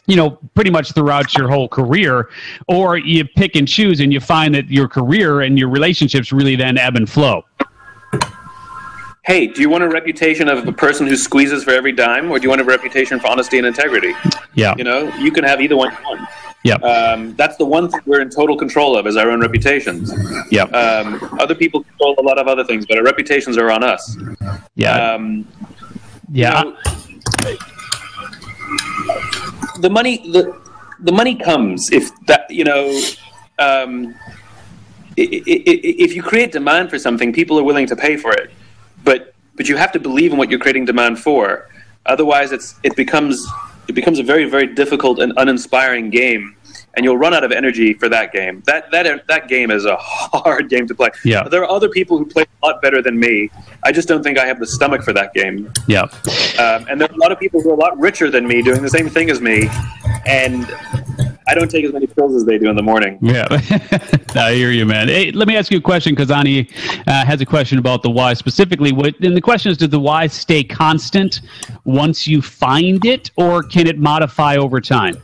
[0.06, 2.30] you know, pretty much throughout your whole career,
[2.68, 6.56] or you pick and choose and you find that your career and your relationships really
[6.56, 7.44] then ebb and flow.
[9.26, 12.40] Hey, do you want a reputation of a person who squeezes for every dime, or
[12.40, 14.14] do you want a reputation for honesty and integrity?
[14.54, 14.76] Yeah.
[14.78, 15.96] You know, you can have either one.
[16.66, 16.76] Yeah.
[16.76, 20.14] Um, that's the one thing we're in total control of is our own reputations.
[20.52, 20.64] Yeah.
[20.64, 24.18] Um, other people control a lot of other things, but our reputations are on us.
[24.76, 25.14] Yeah.
[25.14, 25.48] Um,
[26.30, 26.64] yeah.
[26.64, 26.78] you know,
[29.80, 30.62] the money the
[31.00, 33.00] the money comes if that you know
[33.60, 34.14] um,
[35.16, 38.52] if you create demand for something people are willing to pay for it
[39.04, 41.70] but but you have to believe in what you're creating demand for.
[42.06, 43.46] Otherwise it's it becomes
[43.88, 46.56] it becomes a very very difficult and uninspiring game
[46.96, 48.62] and you'll run out of energy for that game.
[48.66, 51.10] That that that game is a hard game to play.
[51.24, 51.44] Yeah.
[51.44, 53.50] there are other people who play a lot better than me.
[53.84, 55.72] I just don't think i have the stomach for that game.
[55.88, 56.04] Yeah.
[56.60, 58.62] um, and there are a lot of people who are a lot richer than me
[58.62, 59.70] doing the same thing as me,
[60.26, 60.66] and
[61.48, 63.18] I don't take as many pills as they do in the morning.
[63.22, 63.48] Yeah,
[64.36, 65.08] I hear you, man.
[65.08, 66.70] Hey, let me ask you a question because Ani
[67.08, 68.92] uh, has a question about the why specifically.
[68.92, 71.42] What, and the question is, does the why stay constant
[71.84, 75.22] once you find it, or can it modify over time?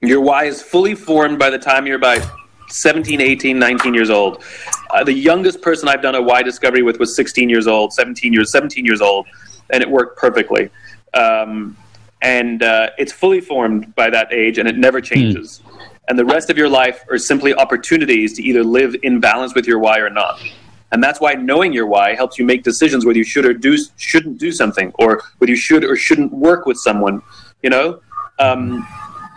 [0.00, 2.24] Your why is fully formed by the time you're about
[2.70, 4.44] 17, 18, 19 years old.
[4.90, 8.32] Uh, the youngest person I've done a why discovery with was 16 years old, 17
[8.32, 9.26] years, 17 years old,
[9.70, 10.70] and it worked perfectly.
[11.14, 11.76] Um,
[12.22, 15.62] and uh, it's fully formed by that age, and it never changes.
[16.08, 19.66] And the rest of your life are simply opportunities to either live in balance with
[19.66, 20.42] your why or not.
[20.90, 23.76] And that's why knowing your why helps you make decisions whether you should or do
[23.98, 27.20] shouldn't do something, or whether you should or shouldn't work with someone.
[27.62, 28.00] You know,
[28.38, 28.86] um,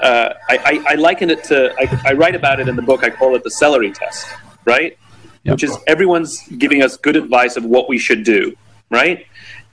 [0.01, 1.73] uh, I, I, I liken it to.
[1.77, 3.03] I, I write about it in the book.
[3.03, 4.27] I call it the celery test,
[4.63, 4.97] right?
[5.43, 5.53] Yep.
[5.53, 8.55] Which is everyone's giving us good advice of what we should do,
[8.89, 9.25] right?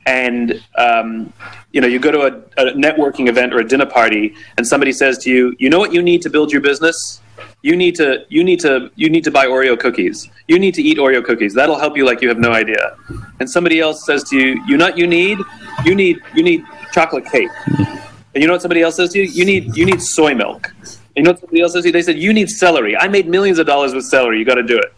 [0.08, 1.34] And um,
[1.72, 4.90] you know, you go to a, a networking event or a dinner party, and somebody
[4.90, 7.20] says to you, "You know what you need to build your business?
[7.60, 10.26] You need to you need to you need to buy Oreo cookies.
[10.46, 11.52] You need to eat Oreo cookies.
[11.52, 12.96] That'll help you like you have no idea."
[13.38, 15.36] And somebody else says to you, "You know what you need?
[15.84, 19.24] You need you need chocolate cake." And you know what somebody else says to you?
[19.24, 20.72] You need you need soy milk.
[20.80, 21.92] And you know what somebody else says to you?
[21.92, 22.96] They said you need celery.
[22.96, 24.38] I made millions of dollars with celery.
[24.38, 24.90] You got to do it.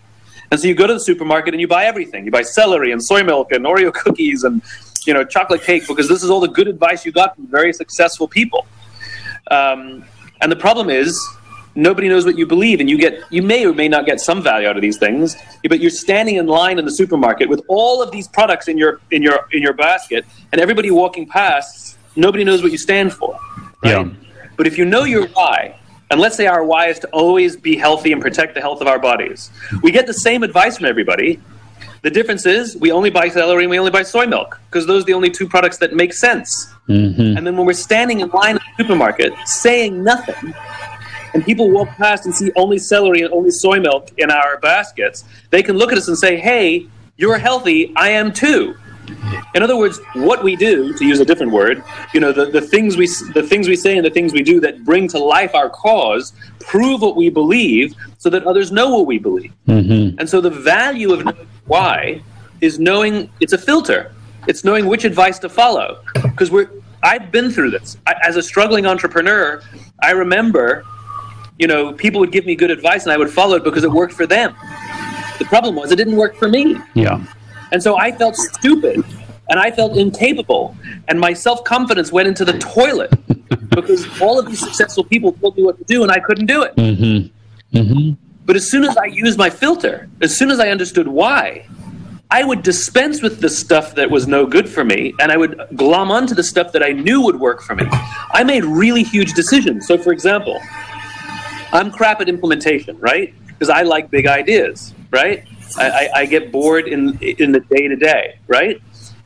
[0.52, 2.24] And so you go to the supermarket and you buy everything.
[2.24, 4.62] You buy celery and soy milk and Oreo cookies and
[5.06, 7.72] you know chocolate cake because this is all the good advice you got from very
[7.72, 8.66] successful people.
[9.50, 10.04] Um,
[10.40, 11.20] and the problem is
[11.74, 14.42] nobody knows what you believe, and you get you may or may not get some
[14.42, 15.36] value out of these things.
[15.68, 19.00] But you're standing in line in the supermarket with all of these products in your
[19.10, 23.38] in your in your basket, and everybody walking past, nobody knows what you stand for.
[23.82, 24.06] Right?
[24.06, 24.08] Yeah.
[24.56, 25.78] But if you know your why,
[26.10, 28.86] and let's say our why is to always be healthy and protect the health of
[28.86, 29.50] our bodies,
[29.82, 31.40] we get the same advice from everybody.
[32.02, 35.02] The difference is we only buy celery and we only buy soy milk because those
[35.02, 36.72] are the only two products that make sense.
[36.88, 37.36] Mm-hmm.
[37.36, 40.54] And then when we're standing in line at the supermarket saying nothing,
[41.34, 45.24] and people walk past and see only celery and only soy milk in our baskets,
[45.50, 46.86] they can look at us and say, hey,
[47.16, 48.74] you're healthy, I am too.
[49.54, 51.82] In other words, what we do, to use a different word,
[52.14, 54.60] you know, the, the things we the things we say and the things we do
[54.60, 59.06] that bring to life our cause prove what we believe, so that others know what
[59.06, 59.52] we believe.
[59.66, 60.18] Mm-hmm.
[60.18, 62.20] And so the value of knowing why
[62.60, 64.12] is knowing it's a filter.
[64.48, 66.02] It's knowing which advice to follow.
[66.14, 66.68] Because we're
[67.02, 67.96] I've been through this.
[68.06, 69.62] I, as a struggling entrepreneur,
[70.02, 70.84] I remember,
[71.58, 73.90] you know, people would give me good advice and I would follow it because it
[73.90, 74.54] worked for them.
[75.38, 76.76] The problem was it didn't work for me.
[76.94, 77.24] Yeah.
[77.72, 79.04] And so I felt stupid
[79.48, 80.76] and I felt incapable.
[81.08, 83.12] And my self confidence went into the toilet
[83.70, 86.62] because all of these successful people told me what to do and I couldn't do
[86.62, 86.74] it.
[86.76, 87.78] Mm-hmm.
[87.78, 88.29] Mm-hmm.
[88.44, 91.66] But as soon as I used my filter, as soon as I understood why,
[92.32, 95.60] I would dispense with the stuff that was no good for me and I would
[95.74, 97.84] glom onto the stuff that I knew would work for me.
[98.32, 99.86] I made really huge decisions.
[99.86, 100.60] So, for example,
[101.72, 103.34] I'm crap at implementation, right?
[103.46, 105.44] Because I like big ideas, right?
[105.76, 108.80] I, I, I get bored in in the day to day, right?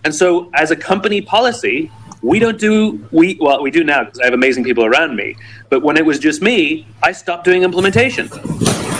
[0.05, 1.91] And so, as a company policy,
[2.25, 5.37] we don't do we well we do now because I have amazing people around me.
[5.69, 8.29] But when it was just me, I stopped doing implementation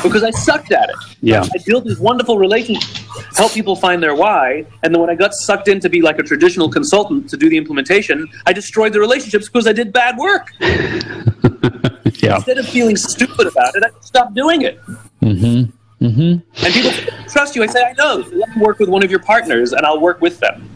[0.03, 0.97] because I sucked at it.
[1.23, 1.43] Yeah.
[1.43, 3.03] I built these wonderful relationships,
[3.35, 6.19] help people find their why, and then when I got sucked in to be like
[6.19, 10.19] a traditional consultant to do the implementation, I destroyed the relationships because I did bad
[10.19, 10.53] work.
[10.61, 12.37] yeah.
[12.37, 14.79] Instead of feeling stupid about it, I stopped doing it.
[15.23, 16.05] Mm-hmm.
[16.05, 16.65] Mm-hmm.
[16.65, 16.93] And people
[17.29, 17.63] trust you.
[17.63, 18.23] I say, I know.
[18.23, 20.69] So let me work with one of your partners, and I'll work with them.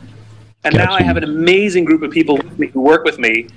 [0.65, 3.49] And now I have an amazing group of people who work with me,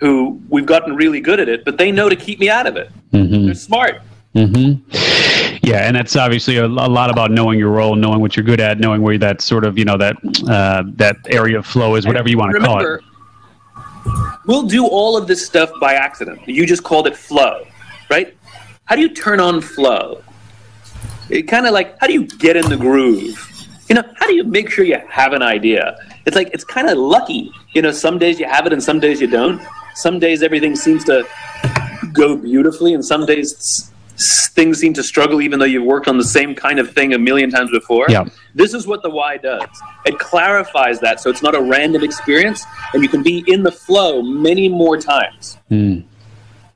[0.00, 2.76] who we've gotten really good at it, but they know to keep me out of
[2.76, 2.90] it.
[3.12, 3.46] Mm-hmm.
[3.46, 4.02] They're smart.
[4.34, 5.58] Mm-hmm.
[5.62, 8.60] Yeah, and that's obviously a, a lot about knowing your role, knowing what you're good
[8.60, 10.16] at, knowing where that sort of you know that
[10.48, 13.00] uh, that area of flow is, whatever you want to call it.
[14.46, 16.48] We'll do all of this stuff by accident.
[16.48, 17.64] You just called it flow,
[18.10, 18.36] right?
[18.86, 20.22] How do you turn on flow?
[21.30, 23.48] It kind of like how do you get in the groove?
[23.88, 25.96] You know, how do you make sure you have an idea?
[26.26, 27.50] It's like it's kind of lucky.
[27.72, 29.60] You know, some days you have it and some days you don't.
[29.94, 31.26] Some days everything seems to
[32.12, 33.92] go beautifully, and some days
[34.54, 37.18] things seem to struggle, even though you've worked on the same kind of thing a
[37.18, 38.06] million times before.
[38.08, 38.26] Yeah.
[38.54, 39.66] This is what the why does.
[40.04, 43.72] It clarifies that so it's not a random experience, and you can be in the
[43.72, 45.58] flow many more times.
[45.68, 46.00] Hmm.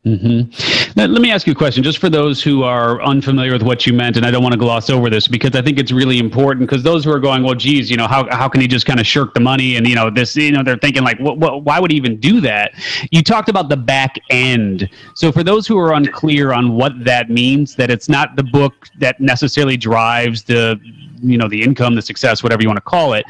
[0.07, 0.93] Mm-hmm.
[0.97, 3.89] Now, let me ask you a question, just for those who are unfamiliar with what
[3.89, 6.21] you meant, and I don't want to gloss over this because I think it's really
[6.21, 6.69] important.
[6.69, 9.01] Because those who are going, well, geez, you know, how how can he just kind
[9.01, 9.75] of shirk the money?
[9.75, 12.21] And you know, this, you know, they're thinking like, what, what, why would he even
[12.21, 12.73] do that?
[13.11, 14.89] You talked about the back end.
[15.15, 18.89] So for those who are unclear on what that means, that it's not the book
[19.01, 20.81] that necessarily drives the
[21.21, 23.25] you know the income the success whatever you want to call it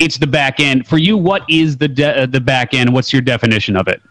[0.00, 3.22] it's the back end for you what is the de- the back end what's your
[3.22, 4.02] definition of it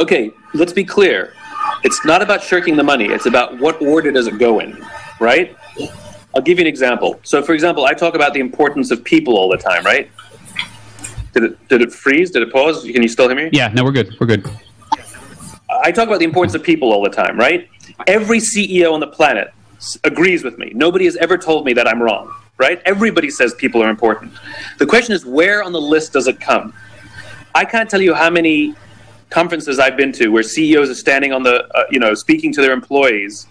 [0.00, 1.34] Okay, let's be clear.
[1.82, 3.06] It's not about shirking the money.
[3.06, 4.80] It's about what order does it go in,
[5.18, 5.56] right?
[6.34, 7.18] I'll give you an example.
[7.24, 10.08] So, for example, I talk about the importance of people all the time, right?
[11.34, 12.30] Did it did it freeze?
[12.30, 12.84] Did it pause?
[12.84, 13.50] Can you still hear me?
[13.52, 14.48] yeah no we're good we're good
[15.84, 17.68] I talk about the importance of people all the time, right?
[18.06, 19.52] Every CEO on the planet
[20.04, 20.72] agrees with me.
[20.74, 22.80] Nobody has ever told me that I'm wrong, right?
[22.86, 24.32] Everybody says people are important.
[24.78, 26.72] The question is, where on the list does it come?
[27.54, 28.74] I can't tell you how many
[29.30, 32.60] conferences I've been to where CEOs are standing on the, uh, you know, speaking to
[32.60, 33.46] their employees,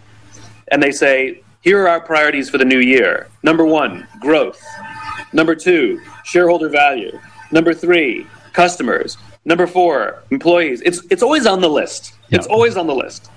[0.70, 3.28] and they say, "Here are our priorities for the new year.
[3.44, 4.62] Number one, growth.
[5.34, 7.20] Number two, shareholder value.
[7.52, 9.18] Number three, customers.
[9.46, 10.82] Number four, employees.
[10.82, 12.14] It's it's always on the list.
[12.32, 13.30] It's always on the list.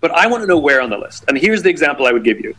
[0.00, 1.24] But I want to know where on the list.
[1.28, 2.54] And here's the example I would give you.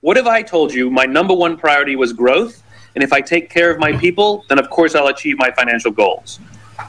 [0.00, 2.62] What if I told you my number one priority was growth,
[2.94, 5.92] and if I take care of my people, then of course I'll achieve my financial
[5.92, 6.40] goals?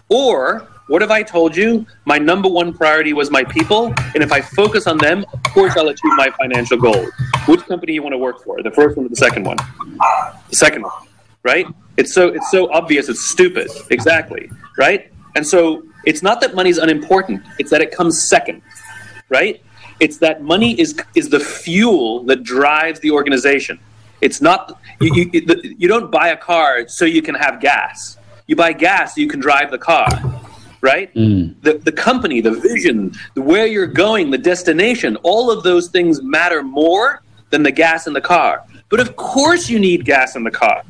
[0.09, 4.31] Or what have I told you my number one priority was my people, and if
[4.31, 7.09] I focus on them, of course I'll achieve my financial goals?
[7.47, 8.61] Which company you want to work for?
[8.61, 9.57] The first one or the second one?
[10.49, 10.91] The second one,
[11.43, 11.65] right?
[11.97, 13.09] It's so it's so obvious.
[13.09, 13.69] It's stupid.
[13.89, 15.11] Exactly, right?
[15.35, 17.41] And so it's not that money's unimportant.
[17.59, 18.61] It's that it comes second,
[19.29, 19.61] right?
[19.99, 23.79] It's that money is is the fuel that drives the organization.
[24.19, 28.17] It's not you, you, you- you don't buy a car so you can have gas.
[28.47, 30.07] You buy gas so you can drive the car,
[30.81, 31.13] right?
[31.13, 36.21] The the company, the vision, the where you're going, the destination, all of those things
[36.21, 38.63] matter more than the gas in the car.
[38.89, 40.83] But of course you need gas in the car,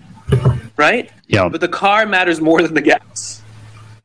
[0.77, 1.11] right?
[1.27, 1.47] Yeah.
[1.49, 3.41] But the car matters more than the gas,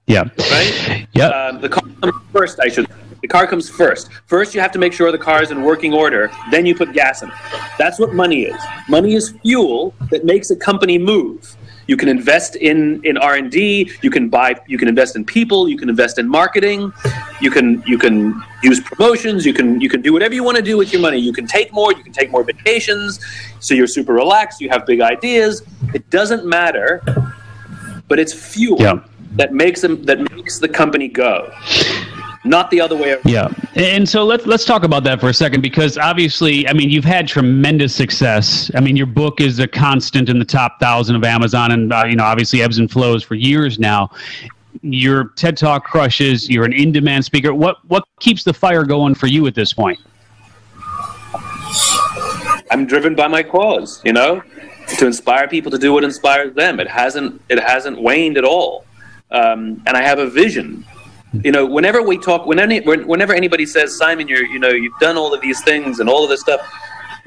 [0.06, 1.06] yeah right?
[1.14, 2.86] yeah Um, the car comes first, I should.
[3.22, 4.12] The car comes first.
[4.26, 6.30] First, you have to make sure the car is in working order.
[6.50, 7.34] Then you put gas in it.
[7.78, 8.60] That's what money is.
[8.88, 11.56] Money is fuel that makes a company move.
[11.86, 13.90] You can invest in in R and D.
[14.02, 14.56] You can buy.
[14.66, 15.68] You can invest in people.
[15.68, 16.92] You can invest in marketing.
[17.40, 19.46] You can you can use promotions.
[19.46, 21.18] You can you can do whatever you want to do with your money.
[21.18, 21.92] You can take more.
[21.92, 23.20] You can take more vacations.
[23.60, 24.60] So you're super relaxed.
[24.60, 25.62] You have big ideas.
[25.94, 27.02] It doesn't matter,
[28.08, 29.00] but it's fuel Yeah.
[29.36, 31.52] that makes them that makes the company go,
[32.46, 33.24] not the other way around.
[33.24, 36.90] Yeah, and so let's let's talk about that for a second because obviously, I mean,
[36.90, 38.70] you've had tremendous success.
[38.74, 42.04] I mean, your book is a constant in the top thousand of Amazon, and uh,
[42.06, 44.10] you know, obviously, ebbs and flows for years now.
[44.82, 46.48] Your TED Talk crushes.
[46.48, 47.54] You're an in-demand speaker.
[47.54, 49.98] What what keeps the fire going for you at this point?
[52.70, 54.42] I'm driven by my cause, you know,
[54.98, 56.80] to inspire people to do what inspires them.
[56.80, 58.84] It hasn't it hasn't waned at all,
[59.30, 60.84] um, and I have a vision.
[61.32, 64.98] You know, whenever we talk, when any, whenever anybody says, Simon, you're you know you've
[65.00, 66.60] done all of these things and all of this stuff,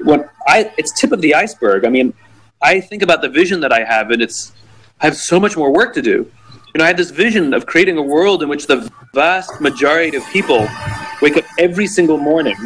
[0.00, 1.84] when I it's tip of the iceberg.
[1.84, 2.14] I mean,
[2.62, 4.52] I think about the vision that I have, and it's
[5.00, 6.30] I have so much more work to do.
[6.74, 10.16] You know, I had this vision of creating a world in which the vast majority
[10.16, 10.66] of people
[11.20, 12.56] wake up every single morning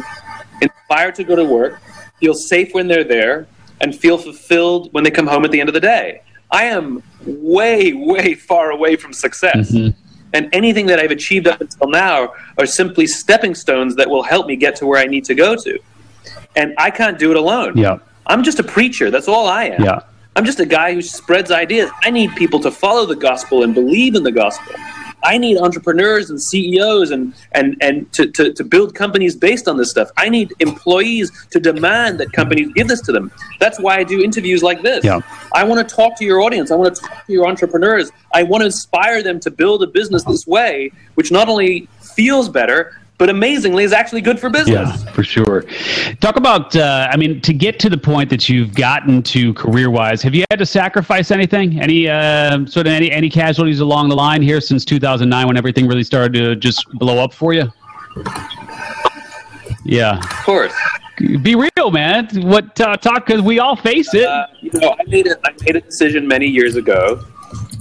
[0.61, 1.81] inspired to go to work,
[2.19, 3.47] feel safe when they're there,
[3.81, 6.21] and feel fulfilled when they come home at the end of the day.
[6.51, 9.71] I am way, way far away from success.
[9.71, 9.99] Mm-hmm.
[10.35, 14.47] And anything that I've achieved up until now are simply stepping stones that will help
[14.47, 15.79] me get to where I need to go to.
[16.57, 17.77] And I can't do it alone.
[17.77, 17.99] Yeah.
[18.27, 19.09] I'm just a preacher.
[19.09, 19.81] That's all I am.
[19.81, 20.01] Yeah.
[20.35, 21.89] I'm just a guy who spreads ideas.
[22.03, 24.75] I need people to follow the gospel and believe in the gospel.
[25.25, 29.75] I need entrepreneurs and CEOs and and and to, to, to build companies based on
[29.75, 30.09] this stuff.
[30.17, 33.31] I need employees to demand that companies give this to them.
[33.59, 35.03] That's why I do interviews like this.
[35.03, 35.21] Yeah.
[35.53, 36.69] I want to talk to your audience.
[36.69, 38.11] I want to talk to your entrepreneurs.
[38.33, 42.47] I want to inspire them to build a business this way, which not only feels
[42.47, 45.03] better, but amazingly is actually good for business.
[45.03, 45.63] Yeah, for sure.
[46.19, 49.89] Talk about, uh, I mean, to get to the point that you've gotten to career
[49.89, 51.79] wise, have you had to sacrifice anything?
[51.79, 55.87] Any uh, sort of any, any casualties along the line here since 2009 when everything
[55.87, 57.71] really started to just blow up for you?
[59.85, 60.17] Yeah.
[60.17, 60.73] Of course.
[61.41, 62.27] Be real, man.
[62.41, 63.27] What uh, talk?
[63.27, 64.25] Because we all face it.
[64.25, 67.23] Uh, you know, I made a, I made a decision many years ago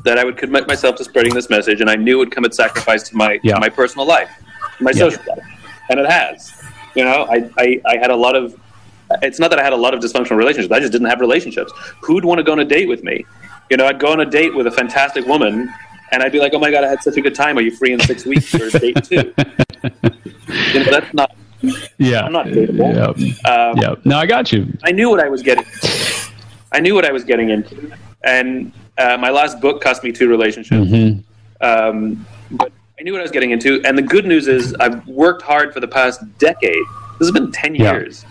[0.05, 2.45] that I would commit myself to spreading this message, and I knew it would come
[2.45, 3.55] at sacrifice to my yeah.
[3.55, 4.31] to my personal life
[4.85, 5.11] my yeah.
[5.11, 5.45] social life,
[5.91, 6.53] and it has.
[6.95, 8.59] You know, I, I, I had a lot of.
[9.23, 10.73] It's not that I had a lot of dysfunctional relationships.
[10.73, 11.73] I just didn't have relationships.
[12.03, 13.25] Who'd want to go on a date with me?
[13.71, 15.73] You know, I'd go on a date with a fantastic woman,
[16.13, 17.59] and I'd be like, "Oh my god, I had such a good time.
[17.59, 19.17] Are you free in six weeks for date two?
[19.83, 21.35] you know, that's not.
[21.99, 22.95] Yeah, I'm not dateable.
[22.95, 23.51] Yeah.
[23.51, 23.95] Um, yeah.
[24.05, 24.77] No, I got you.
[24.85, 25.65] I knew what I was getting.
[26.73, 27.93] I knew what I was getting into,
[28.23, 30.91] and uh, my last book cost me two relationships.
[30.91, 31.21] Mm-hmm.
[31.65, 33.83] Um, but I knew what I was getting into.
[33.85, 36.85] And the good news is, I've worked hard for the past decade.
[37.19, 37.93] This has been 10 yeah.
[37.93, 38.25] years.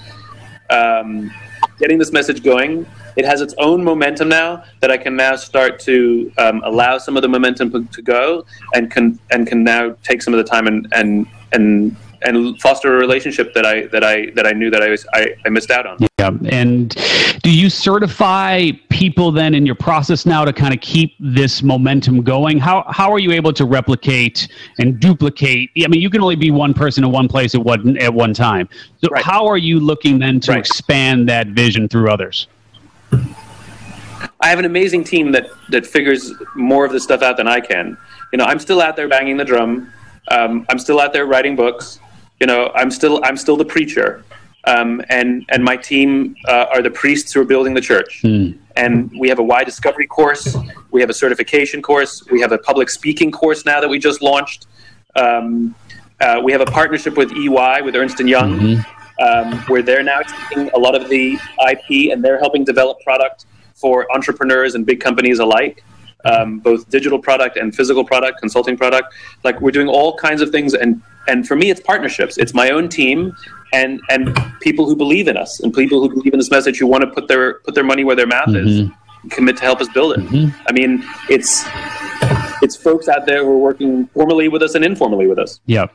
[0.69, 1.33] Um,
[1.79, 2.85] getting this message going.
[3.17, 7.17] It has its own momentum now that I can now start to um, allow some
[7.17, 10.65] of the momentum to go and can and can now take some of the time
[10.65, 14.81] and and and and foster a relationship that I that I that I knew that
[14.81, 15.97] I was I, I missed out on.
[16.19, 16.95] Yeah, and
[17.43, 22.21] do you certify people then in your process now to kind of keep this momentum
[22.23, 22.57] going?
[22.57, 24.47] How how are you able to replicate
[24.79, 25.69] and duplicate?
[25.83, 28.33] I mean, you can only be one person in one place at one at one
[28.33, 28.69] time.
[29.01, 29.23] So right.
[29.23, 30.59] how are you looking then to right.
[30.59, 32.47] expand that vision through others?
[33.11, 37.59] I have an amazing team that that figures more of this stuff out than I
[37.59, 37.97] can.
[38.31, 39.91] You know, I'm still out there banging the drum.
[40.29, 41.99] Um, I'm still out there writing books
[42.43, 44.25] you know, I'm still I'm still the preacher,
[44.65, 48.21] um, and and my team uh, are the priests who are building the church.
[48.21, 48.59] Mm.
[48.75, 50.57] And we have a Why Discovery course,
[50.91, 54.21] we have a certification course, we have a public speaking course now that we just
[54.21, 54.65] launched.
[55.15, 55.73] Um,
[56.19, 59.23] uh, we have a partnership with EY with Ernst and Young, mm-hmm.
[59.25, 61.39] um, where they're now taking a lot of the
[61.71, 65.81] IP and they're helping develop product for entrepreneurs and big companies alike
[66.25, 69.13] um, both digital product and physical product, consulting product.
[69.43, 72.37] Like we're doing all kinds of things, and and for me, it's partnerships.
[72.37, 73.35] It's my own team
[73.73, 76.87] and and people who believe in us and people who believe in this message who
[76.87, 78.91] want to put their put their money where their mouth mm-hmm.
[79.27, 80.19] is, commit to help us build it.
[80.19, 80.55] Mm-hmm.
[80.67, 81.63] I mean, it's
[82.63, 85.59] it's folks out there who are working formally with us and informally with us.
[85.65, 85.87] Yeah,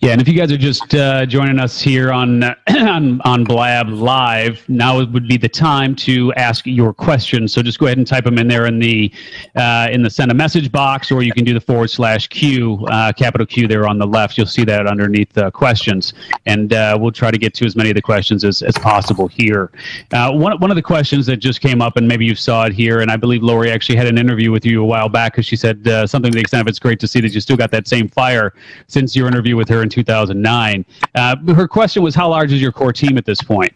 [0.00, 0.12] yeah.
[0.12, 4.66] And if you guys are just uh, joining us here on, on on Blab Live,
[4.68, 7.52] now would be the time to ask your questions.
[7.52, 9.12] So just go ahead and type them in there in the
[9.56, 12.86] uh, in the send a message box, or you can do the forward slash Q
[12.86, 14.38] uh, capital Q there on the left.
[14.38, 16.14] You'll see that underneath questions,
[16.46, 19.26] and uh, we'll try to get to as many of the questions as, as possible
[19.26, 19.72] here.
[20.12, 22.72] Uh, one one of the questions that just came up, and maybe you saw it
[22.72, 25.46] here, and I believe Lori actually had an interview with you a while back because
[25.46, 27.56] she said uh, something to the extent of it's great to see that you still
[27.56, 28.54] got that same fire
[28.86, 30.84] since your interview with her in 2009.
[31.14, 33.72] Uh, her question was, how large is your core team at this point?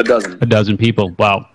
[0.00, 0.38] A dozen.
[0.40, 1.10] A dozen people.
[1.18, 1.46] Wow.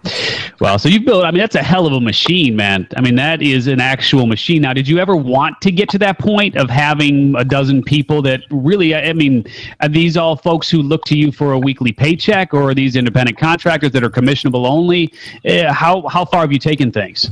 [0.60, 0.78] Wow.
[0.78, 2.88] So you've built, I mean, that's a hell of a machine, man.
[2.96, 4.62] I mean, that is an actual machine.
[4.62, 8.22] Now, did you ever want to get to that point of having a dozen people
[8.22, 9.46] that really, I mean,
[9.82, 12.96] are these all folks who look to you for a weekly paycheck or are these
[12.96, 15.12] independent contractors that are commissionable only?
[15.44, 17.32] Uh, how, how far have you taken things?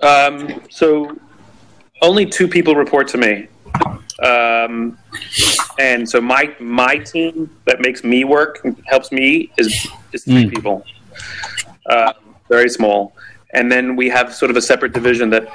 [0.00, 1.16] Um, so
[2.02, 3.48] only two people report to me.
[4.22, 4.98] Um,
[5.78, 10.50] and so my my team that makes me work helps me is is three mm.
[10.54, 10.84] people,
[11.90, 12.12] uh,
[12.48, 13.14] very small.
[13.54, 15.48] And then we have sort of a separate division that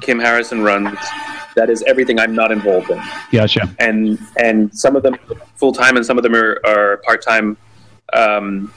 [0.00, 0.98] Kim Harrison runs.
[1.56, 3.00] That is everything I'm not involved in.
[3.32, 3.72] Gotcha.
[3.78, 5.16] And and some of them
[5.56, 7.56] full time, and some of them are, are part time.
[8.12, 8.72] Um,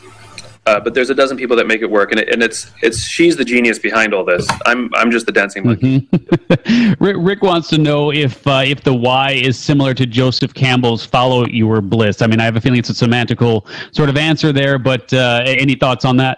[0.68, 3.00] uh, but there's a dozen people that make it work, and, it, and it's it's
[3.00, 4.46] she's the genius behind all this.
[4.66, 6.02] I'm I'm just the dancing monkey.
[6.02, 7.04] Mm-hmm.
[7.26, 11.48] Rick wants to know if uh, if the why is similar to Joseph Campbell's "Follow
[11.48, 13.66] Your Bliss." I mean, I have a feeling it's a semantical
[13.96, 16.38] sort of answer there, but uh, any thoughts on that?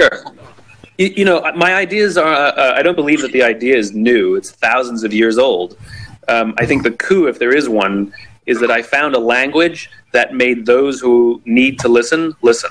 [0.00, 0.24] Sure.
[0.96, 2.32] You, you know, my ideas are.
[2.32, 4.36] Uh, uh, I don't believe that the idea is new.
[4.36, 5.76] It's thousands of years old.
[6.28, 8.10] Um, I think the coup, if there is one,
[8.46, 12.70] is that I found a language that made those who need to listen listen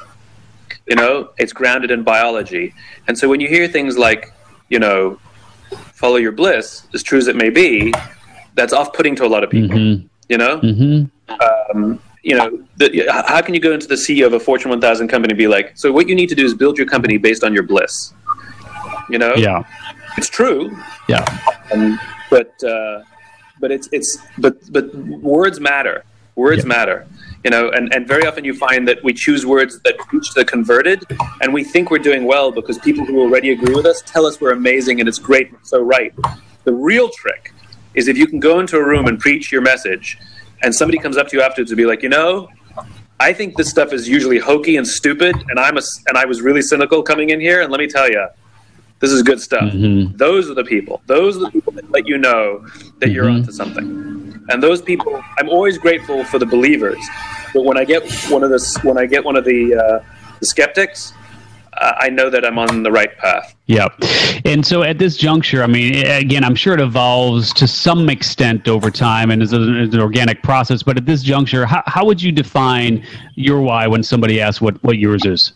[0.88, 2.74] You know, it's grounded in biology.
[3.08, 4.32] And so when you hear things like,
[4.70, 5.20] you know,
[5.94, 7.94] follow your bliss, as true as it may be,
[8.56, 9.76] that's off-putting to a lot of people.
[9.78, 10.08] Mm-hmm.
[10.30, 11.78] You know, Mm-hmm.
[11.78, 15.08] um, you know, the, how can you go into the CEO of a Fortune 1000
[15.08, 17.44] company and be like, so what you need to do is build your company based
[17.44, 18.14] on your bliss.
[19.10, 19.64] You know, Yeah.
[20.18, 20.76] it's true,
[21.08, 21.24] Yeah.
[21.74, 21.98] um,
[22.30, 23.04] but uh,
[23.62, 26.04] but it's it's but but words matter.
[26.36, 26.68] Words Yeah.
[26.68, 27.08] matter.
[27.48, 30.44] You know, and, and very often you find that we choose words that reach the
[30.44, 31.06] converted,
[31.40, 34.42] and we think we're doing well because people who already agree with us tell us
[34.42, 36.14] we're amazing and it's great, we're so right.
[36.66, 37.54] The real trick
[37.94, 40.18] is if you can go into a room and preach your message,
[40.62, 42.50] and somebody comes up to you afterwards and be like, you know,
[43.22, 46.42] I think this stuff is usually hokey and stupid, and I'm a, and I was
[46.42, 48.28] really cynical coming in here, and let me tell you,
[49.00, 49.72] this is good stuff.
[49.72, 50.18] Mhm.
[50.18, 51.02] Those are the people.
[51.06, 52.66] Those are the people that let you know
[53.00, 53.36] that you're Mhm.
[53.36, 54.04] onto something.
[54.50, 56.98] And those people, I'm always grateful for the believers,
[57.54, 60.04] but when I get one of the when I get one of the, uh,
[60.40, 61.14] the skeptics,
[61.74, 63.56] uh, I know that I'm on the right path.
[63.68, 63.88] Yeah.
[64.46, 68.68] And so at this juncture, I mean, again, I'm sure it evolves to some extent
[68.68, 70.84] over time and is an, is an organic process.
[70.84, 74.82] But at this juncture, how, how would you define your why when somebody asks what,
[74.84, 75.54] what yours is?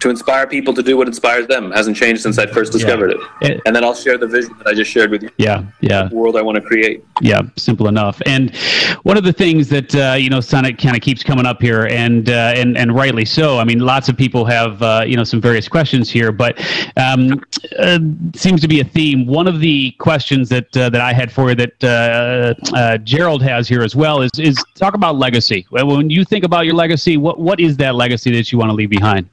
[0.00, 3.16] To inspire people to do what inspires them hasn't changed since I first discovered it.
[3.40, 5.64] It- And then I'll share the vision that I just shared with you, Yeah.
[5.80, 6.06] Yeah.
[6.08, 7.02] the world I want to create.
[7.20, 8.20] Yeah, simple enough.
[8.26, 8.54] And
[9.02, 11.86] one of the things that uh, you know, Sonic kind of keeps coming up here,
[11.86, 13.58] and uh, and and rightly so.
[13.58, 16.58] I mean, lots of people have uh, you know some various questions here, but
[16.96, 17.40] um,
[17.78, 17.98] uh,
[18.34, 19.26] seems to be a theme.
[19.26, 23.42] One of the questions that uh, that I had for you that uh, uh, Gerald
[23.42, 25.66] has here as well is is talk about legacy.
[25.70, 28.74] When you think about your legacy, what what is that legacy that you want to
[28.74, 29.28] leave behind?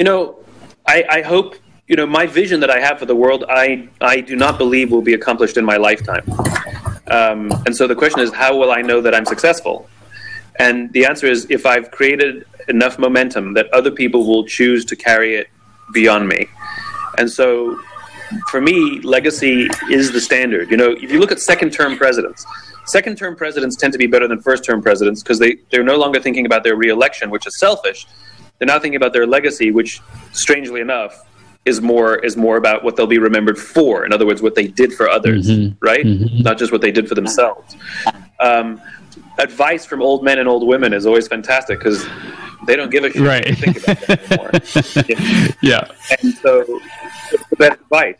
[0.00, 0.38] You know,
[0.88, 3.44] I, I hope you know my vision that I have for the world.
[3.50, 6.24] I I do not believe will be accomplished in my lifetime.
[7.08, 9.90] Um, and so the question is, how will I know that I'm successful?
[10.58, 14.96] And the answer is, if I've created enough momentum that other people will choose to
[14.96, 15.48] carry it
[15.92, 16.46] beyond me.
[17.18, 17.78] And so,
[18.50, 20.70] for me, legacy is the standard.
[20.70, 22.46] You know, if you look at second-term presidents,
[22.86, 26.46] second-term presidents tend to be better than first-term presidents because they they're no longer thinking
[26.46, 28.06] about their reelection, which is selfish.
[28.60, 30.00] They're now thinking about their legacy, which,
[30.32, 31.24] strangely enough,
[31.64, 34.04] is more is more about what they'll be remembered for.
[34.04, 35.76] In other words, what they did for others, Mhm.
[35.80, 36.04] right?
[36.04, 36.42] Mhm.
[36.44, 37.74] Not just what they did for themselves.
[38.38, 38.80] Um,
[39.38, 42.06] advice from old men and old women is always fantastic because
[42.66, 43.56] they don't give a shit Right.
[43.56, 45.56] think about that anymore.
[45.62, 45.84] yeah.
[46.22, 46.60] and so
[47.32, 48.16] it's the best advice.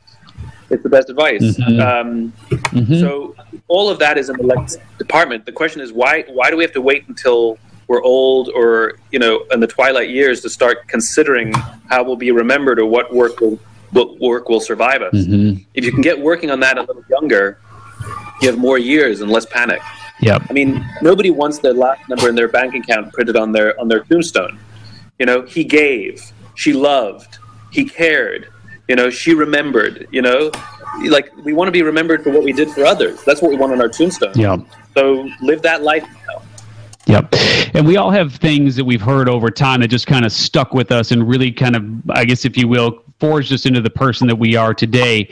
[0.70, 1.42] It's the best advice.
[1.58, 1.80] Mhm.
[1.80, 3.00] Um, Mhm.
[3.00, 3.34] so
[3.68, 5.44] all of that is in the legacy department.
[5.44, 6.24] The question is why?
[6.28, 7.58] Why do we have to wait until
[7.90, 11.52] we're old or you know in the twilight years to start considering
[11.90, 13.58] how we'll be remembered or what work will
[13.90, 15.12] what work will survive us?
[15.12, 15.64] Mhm.
[15.74, 17.58] If you can get working on that a little younger,
[18.40, 19.82] you have more years and less panic.
[20.20, 20.42] Yep.
[20.48, 23.88] I mean, nobody wants their last number in their bank account printed on their on
[23.88, 24.56] their tombstone.
[25.18, 26.22] You know, he gave,
[26.54, 27.38] she loved,
[27.72, 28.46] he cared.
[28.86, 30.06] You know, she remembered.
[30.12, 30.52] You know,
[31.16, 33.16] like we want to be remembered for what we did for others.
[33.24, 34.34] That's what we want on our tombstone.
[34.36, 34.58] Yeah.
[34.96, 36.06] So live that life.
[37.10, 37.34] Yep.
[37.74, 40.72] And we all have things that we've heard over time that just kind of stuck
[40.72, 43.90] with us and really kind of, I guess, if you will, forged us into the
[43.90, 45.28] person that we are today.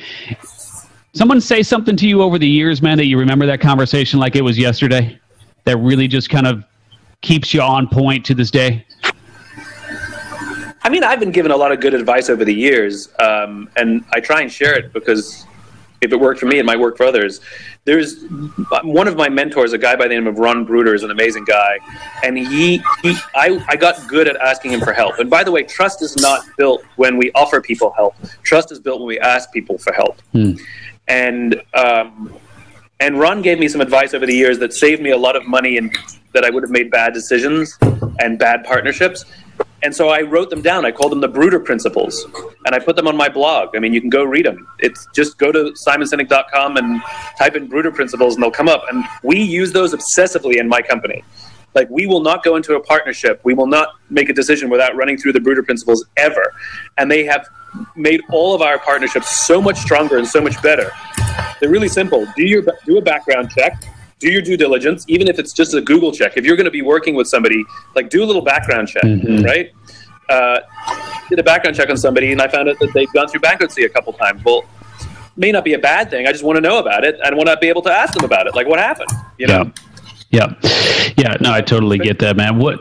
[1.12, 4.34] Someone say something to you over the years, man, that you remember that conversation like
[4.34, 5.18] it was yesterday,
[5.64, 6.64] that really just kind of
[7.20, 8.84] keeps you on point to this day?
[10.82, 14.04] I mean, I've been given a lot of good advice over the years, um, and
[14.12, 15.46] I try and share it because
[16.00, 17.40] if it worked for me, it might work for others.
[17.84, 18.24] There's
[18.82, 21.44] one of my mentors, a guy by the name of Ron Bruder, is an amazing
[21.44, 21.78] guy,
[22.22, 25.18] and he, he I, I got good at asking him for help.
[25.18, 28.14] And by the way, trust is not built when we offer people help.
[28.42, 30.20] Trust is built when we ask people for help.
[30.32, 30.52] Hmm.
[31.08, 32.38] And um,
[33.00, 35.46] and Ron gave me some advice over the years that saved me a lot of
[35.46, 35.96] money and
[36.34, 37.78] that I would have made bad decisions
[38.20, 39.24] and bad partnerships.
[39.82, 40.84] And so I wrote them down.
[40.84, 42.26] I called them the Bruder Principles,
[42.66, 43.76] and I put them on my blog.
[43.76, 44.66] I mean, you can go read them.
[44.80, 47.00] It's just go to simonsinek.com and
[47.38, 48.82] type in Bruder Principles, and they'll come up.
[48.90, 51.22] And we use those obsessively in my company.
[51.74, 53.40] Like, we will not go into a partnership.
[53.44, 56.52] We will not make a decision without running through the Bruder Principles ever.
[56.96, 57.46] And they have
[57.94, 60.90] made all of our partnerships so much stronger and so much better.
[61.60, 62.26] They're really simple.
[62.36, 63.80] Do your do a background check.
[64.18, 66.36] Do your due diligence, even if it's just a Google check.
[66.36, 67.64] If you're going to be working with somebody,
[67.94, 69.44] like do a little background check, Mhm.
[69.44, 69.70] right?
[70.28, 70.60] Uh,
[71.28, 73.84] did a background check on somebody, and I found out that they've gone through bankruptcy
[73.84, 74.42] a couple times.
[74.44, 74.64] Well,
[75.36, 76.26] may not be a bad thing.
[76.26, 77.16] I just want to know about it.
[77.22, 78.54] and want to be able to ask them about it.
[78.56, 79.08] Like, what happened?
[79.38, 79.62] You know.
[79.64, 79.70] Yeah,
[80.30, 80.52] yeah,
[81.16, 81.36] Yeah.
[81.40, 82.58] no, I totally get that, man.
[82.58, 82.80] What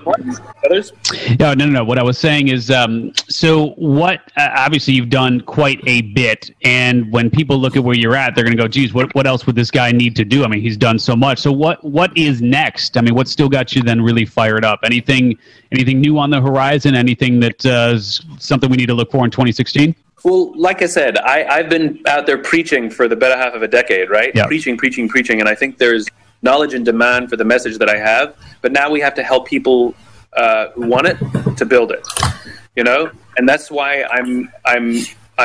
[0.65, 0.91] others?
[1.39, 1.83] Yeah, no, no, no.
[1.83, 4.19] What I was saying is, um, so what?
[4.35, 8.35] Uh, obviously, you've done quite a bit, and when people look at where you're at,
[8.35, 10.47] they're going to go, "Geez, what what else would this guy need to do?" I
[10.47, 11.39] mean, he's done so much.
[11.39, 12.97] So what what is next?
[12.97, 14.81] I mean, what still got you then really fired up?
[14.83, 15.37] Anything
[15.71, 16.95] anything new on the horizon?
[16.95, 19.95] Anything that uh, is something we need to look for in 2016?
[20.23, 23.61] Well, like I said, I, I've been out there preaching for the better half of
[23.61, 24.31] a decade, right?
[24.35, 24.47] Yeah.
[24.47, 26.07] Preaching, preaching, preaching, and I think there's
[26.49, 28.35] knowledge and demand for the message that I have.
[28.63, 29.79] But now we have to help people
[30.41, 31.17] uh, who want it
[31.57, 32.05] to build it.
[32.77, 33.01] You know,
[33.37, 34.31] and that's why I'm
[34.73, 34.85] I'm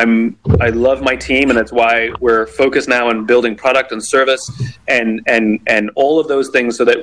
[0.00, 0.12] I'm
[0.60, 4.44] I love my team, and that's why we're focused now on building product and service
[4.88, 6.98] and and and all of those things, so that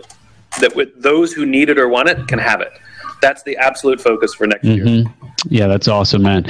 [0.62, 2.74] that with those who need it or want it can have it.
[3.22, 4.88] That's the absolute focus for next mm-hmm.
[4.88, 5.06] year.
[5.48, 6.46] Yeah, that's awesome, man.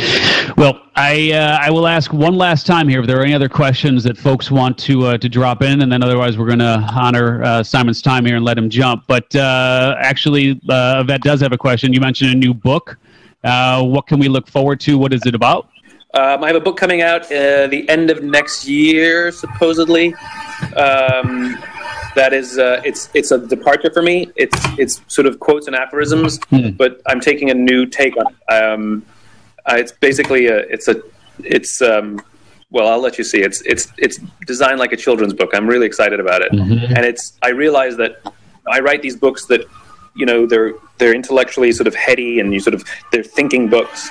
[0.58, 3.50] Well, I uh, I will ask one last time here if there are any other
[3.50, 6.86] questions that folks want to uh, to drop in, and then otherwise we're going to
[6.94, 9.04] honor uh, Simon's time here and let him jump.
[9.08, 11.94] But uh, actually, uh, does have a question.
[11.94, 12.98] You mentioned a new book.
[13.44, 14.98] Uh, what can we look forward to?
[14.98, 15.70] What is it about?
[16.16, 20.16] Um, I have a book coming out uh, the end of next year, supposedly.
[20.76, 21.58] Um,
[22.20, 24.30] that is uh, it's it's a departure for me.
[24.36, 26.76] It's it's sort of quotes and aphorisms, mm.
[26.76, 28.54] but I'm taking a new take on it.
[28.54, 29.06] Um,
[29.66, 31.02] uh, it's basically a it's a
[31.46, 32.22] it's um,
[32.72, 33.42] well I'll let you see.
[33.42, 35.52] It's it's it's designed like a children's book.
[35.54, 36.94] I'm really excited about it, mm-hmm.
[36.94, 38.22] and it's I realize that
[38.68, 39.62] I write these books that
[40.18, 44.10] you know they're they're intellectually sort of heady and you sort of they're thinking books,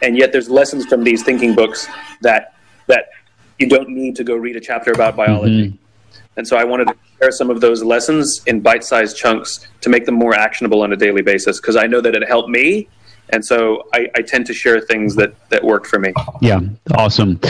[0.00, 1.86] and yet there's lessons from these thinking books
[2.22, 2.54] that
[2.86, 3.10] that
[3.58, 5.66] you don't need to go read a chapter about biology.
[5.66, 5.89] Mm-hmm.
[6.36, 9.90] And so I wanted to share some of those lessons in bite sized chunks to
[9.90, 12.88] make them more actionable on a daily basis because I know that it helped me
[13.32, 16.12] and so I, I, tend to share things that that work for me.
[16.40, 16.60] Yeah,
[16.94, 17.40] awesome,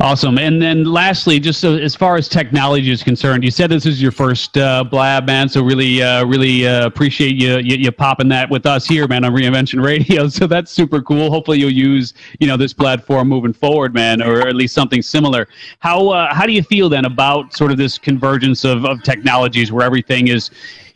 [0.00, 0.38] awesome.
[0.38, 4.00] And then lastly, just so, as far as technology is concerned, you said this is
[4.00, 5.48] your first uh, blab, man.
[5.48, 9.24] So really, uh, really uh, appreciate you, you, you popping that with us here, man,
[9.24, 10.28] on Reinvention Radio.
[10.40, 11.30] So that's super cool.
[11.30, 15.48] Hopefully, you'll use you know this platform moving forward, man, or at least something similar.
[15.80, 19.72] How uh, how do you feel then about sort of this convergence of, of technologies
[19.72, 20.50] where everything is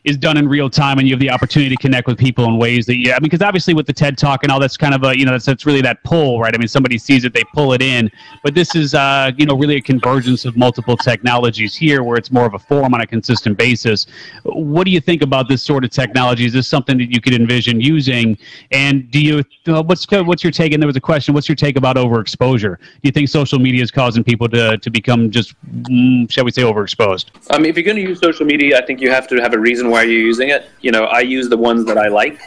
[0.04, 2.58] is done in real time and you have the opportunity to connect with people in
[2.58, 4.94] ways that yeah I mean because obviously with the TED talk and all that's kind
[4.94, 6.54] of a you know that's, that's really that pull right?
[6.54, 8.10] I mean somebody sees it they pull it in.
[8.42, 12.30] But this is uh you know really a convergence of multiple technologies here where it's
[12.30, 14.06] more of a forum on a consistent basis.
[14.42, 16.44] What do you think about this sort of technology?
[16.44, 18.36] Is this something that you could envision using?
[18.72, 20.74] And do you uh, what's what's your take?
[20.74, 22.76] And there was a question what's your take about overexposure?
[22.78, 26.50] Do you think social media is causing people to to become just mm, shall we
[26.50, 27.26] say overexposed?
[27.48, 29.54] I mean if you're going to use social media I think you have to have
[29.54, 30.68] a reason why are you using it?
[30.80, 32.40] You know, I use the ones that I like.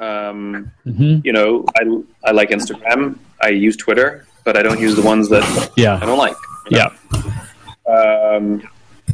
[0.00, 1.20] Um, mm-hmm.
[1.22, 1.82] You know, I,
[2.28, 3.16] I like Instagram.
[3.40, 5.44] I use Twitter, but I don't use the ones that
[5.76, 6.00] yeah.
[6.02, 6.34] I don't like.
[6.68, 6.90] You know?
[7.86, 7.94] Yeah.
[7.94, 8.68] Um,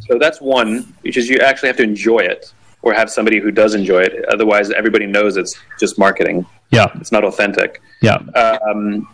[0.07, 3.51] so that's one, which is you actually have to enjoy it or have somebody who
[3.51, 4.25] does enjoy it.
[4.35, 6.47] Otherwise, everybody knows it's just marketing.
[6.71, 6.87] Yeah.
[6.95, 7.83] It's not authentic.
[8.01, 8.17] Yeah.
[8.45, 9.07] Um,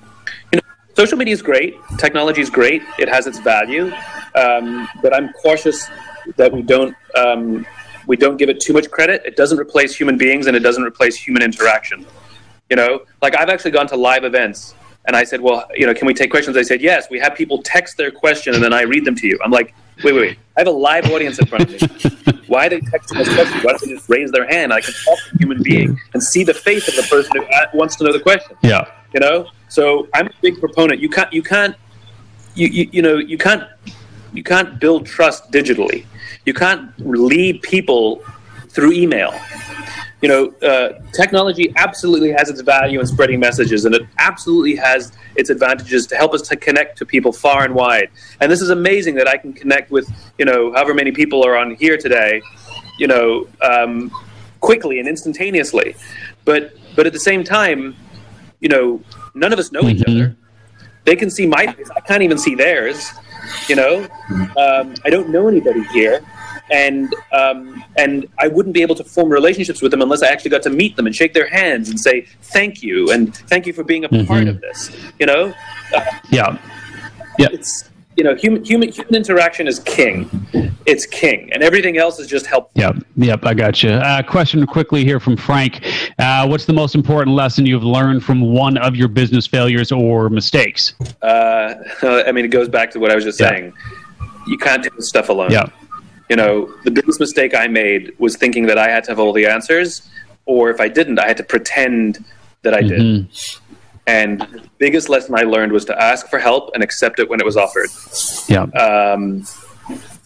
[0.52, 0.62] you know,
[0.94, 1.74] social media is great.
[1.98, 2.82] Technology is great.
[2.96, 3.92] It has its value.
[4.36, 5.88] Um, but I'm cautious
[6.36, 7.66] that we don't um,
[8.10, 9.22] we don't give it too much credit.
[9.24, 12.04] It doesn't replace human beings and it doesn't replace human interaction.
[12.68, 14.74] You know, like I've actually gone to live events
[15.06, 16.56] and I said, well, you know, can we take questions?
[16.56, 17.06] They said, yes.
[17.08, 19.38] We have people text their question and then I read them to you.
[19.44, 20.38] I'm like, wait, wait, wait.
[20.56, 22.40] I have a live audience in front of me.
[22.48, 23.60] Why are they texting this question?
[23.60, 24.72] Why don't they just raise their hand?
[24.72, 27.44] I can talk to a human being and see the face of the person who
[27.44, 28.56] uh, wants to know the question.
[28.62, 28.90] Yeah.
[29.14, 31.00] You know, so I'm a big proponent.
[31.00, 31.76] You can't, you can't,
[32.56, 33.62] you, you, you know, you can't,
[34.32, 36.06] you can't build trust digitally.
[36.46, 38.22] You can't lead people
[38.68, 39.34] through email.
[40.22, 45.12] You know, uh, technology absolutely has its value in spreading messages, and it absolutely has
[45.34, 48.10] its advantages to help us to connect to people far and wide.
[48.40, 51.56] And this is amazing that I can connect with, you know, however many people are
[51.56, 52.42] on here today,
[52.98, 54.10] you know, um,
[54.60, 55.96] quickly and instantaneously.
[56.44, 57.96] But but at the same time,
[58.60, 59.02] you know,
[59.34, 60.00] none of us know mm-hmm.
[60.00, 60.36] each other.
[61.04, 61.88] They can see my face.
[61.96, 63.10] I can't even see theirs.
[63.68, 64.08] You know,
[64.56, 66.24] um, I don't know anybody here,
[66.70, 70.50] and um, and I wouldn't be able to form relationships with them unless I actually
[70.50, 73.72] got to meet them and shake their hands and say thank you and thank you
[73.72, 74.26] for being a mm-hmm.
[74.26, 74.90] part of this.
[75.18, 75.54] You know,
[75.94, 76.58] uh, yeah,
[77.38, 77.48] yeah.
[77.52, 77.89] It's
[78.20, 80.28] you know, human human human interaction is king.
[80.84, 82.78] It's king, and everything else is just helpful.
[82.78, 83.92] Yep, yep, I got you.
[83.92, 85.82] Uh, question quickly here from Frank:
[86.18, 90.28] uh, What's the most important lesson you've learned from one of your business failures or
[90.28, 90.92] mistakes?
[91.22, 93.72] Uh, I mean, it goes back to what I was just saying.
[94.46, 95.50] You can't do this stuff alone.
[95.50, 95.70] Yeah.
[96.28, 99.32] You know, the biggest mistake I made was thinking that I had to have all
[99.32, 100.06] the answers,
[100.44, 102.22] or if I didn't, I had to pretend
[102.64, 103.22] that I mm-hmm.
[103.22, 103.28] did.
[104.06, 107.40] And the biggest lesson I learned was to ask for help and accept it when
[107.40, 107.90] it was offered.
[108.48, 108.62] Yeah.
[108.62, 109.46] Um,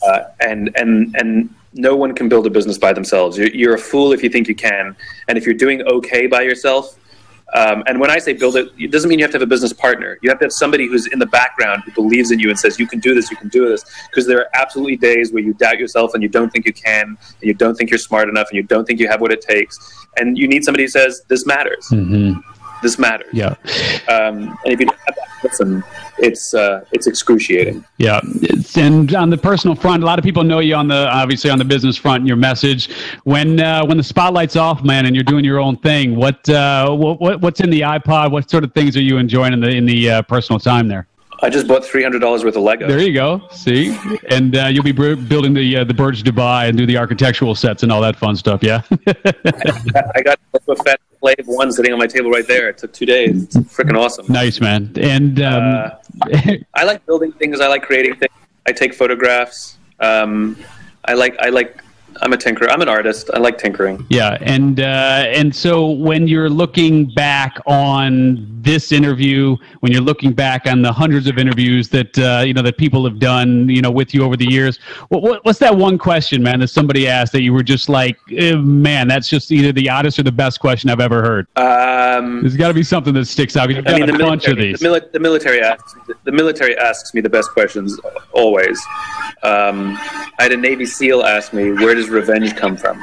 [0.02, 3.36] uh, and and and no one can build a business by themselves.
[3.36, 4.96] You're, you're a fool if you think you can,
[5.28, 6.98] and if you're doing okay by yourself.
[7.52, 9.46] Um, and when I say build it, it doesn't mean you have to have a
[9.46, 10.18] business partner.
[10.22, 12.80] You have to have somebody who's in the background who believes in you and says,
[12.80, 13.84] you can do this, you can do this.
[14.10, 17.08] Because there are absolutely days where you doubt yourself and you don't think you can,
[17.10, 19.40] and you don't think you're smart enough, and you don't think you have what it
[19.40, 19.78] takes.
[20.16, 21.86] And you need somebody who says, this matters.
[21.90, 22.40] Mm-hmm.
[22.84, 23.30] This matters.
[23.32, 23.54] Yeah.
[24.08, 25.82] Um, and if you don't have that person,
[26.18, 27.82] it's uh, it's excruciating.
[27.96, 31.08] Yeah, it's, and on the personal front, a lot of people know you on the
[31.08, 32.18] obviously on the business front.
[32.18, 32.90] And your message
[33.24, 36.14] when uh, when the spotlight's off, man, and you're doing your own thing.
[36.14, 38.30] What uh, what what's in the iPod?
[38.30, 41.06] What sort of things are you enjoying in the in the uh, personal time there?
[41.42, 42.88] I just bought three hundred dollars worth of Lego.
[42.88, 43.46] There you go.
[43.50, 43.96] See,
[44.28, 47.54] and uh, you'll be br- building the uh, the Burj Dubai and do the architectural
[47.54, 48.62] sets and all that fun stuff.
[48.62, 48.82] Yeah.
[50.14, 52.68] I got a Fett Slave One sitting on my table right there.
[52.68, 53.44] It took two days.
[53.44, 54.26] It's freaking awesome.
[54.28, 54.92] Nice man.
[54.96, 55.90] And um,
[56.22, 57.60] uh, I like building things.
[57.60, 58.32] I like creating things.
[58.66, 59.76] I take photographs.
[60.00, 60.56] Um,
[61.04, 61.83] I like I like
[62.22, 62.68] I'm a tinkerer.
[62.70, 63.30] I'm an artist.
[63.34, 64.06] I like tinkering.
[64.10, 70.32] Yeah, and uh, and so when you're looking back on this interview, when you're looking
[70.32, 73.82] back on the hundreds of interviews that uh, you know that people have done, you
[73.82, 77.06] know, with you over the years, what, what, what's that one question, man, that somebody
[77.08, 80.32] asked that you were just like, eh, man, that's just either the oddest or the
[80.32, 81.46] best question I've ever heard.
[81.56, 83.68] Um, There's got to be something that sticks out.
[83.70, 84.80] You've got I mean, a the bunch of military, these.
[84.80, 85.94] the, mili- the military asks
[86.24, 87.98] the military asks me the best questions
[88.32, 88.80] always.
[89.42, 89.96] Um,
[90.38, 92.98] I had a Navy SEAL ask me, "Where does revenge come from?"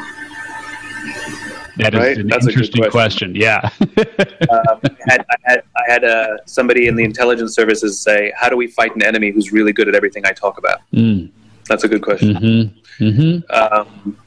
[1.78, 2.18] That is right?
[2.18, 3.34] an That's a good interesting question.
[3.34, 3.70] Yeah.
[3.82, 8.50] um, I had, I had, I had uh, somebody in the intelligence services say, "How
[8.50, 11.32] do we fight an enemy who's really good at everything I talk about?" Mm.
[11.68, 12.36] That's a good question.
[12.36, 13.06] Mm-hmm.
[13.06, 13.52] Mm-hmm.
[13.52, 14.18] Um,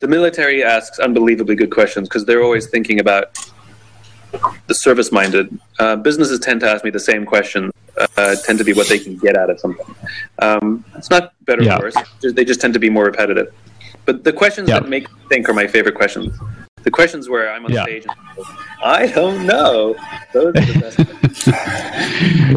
[0.00, 3.38] the military asks unbelievably good questions because they're always thinking about
[4.66, 5.58] the service-minded.
[5.78, 7.72] Uh, businesses tend to ask me the same questions.
[8.16, 9.86] Uh, tend to be what they can get out of something.
[10.40, 11.78] Um, it's not better Yeah.
[11.78, 11.94] or worse.
[12.22, 13.54] They just tend to be more repetitive.
[14.04, 14.80] But the questions Yeah.
[14.80, 16.32] that make me think are my favorite questions.
[16.82, 17.84] The questions where I'm on Yeah.
[17.84, 18.46] stage and
[18.84, 19.94] I don't know.
[20.34, 21.00] Those are the best.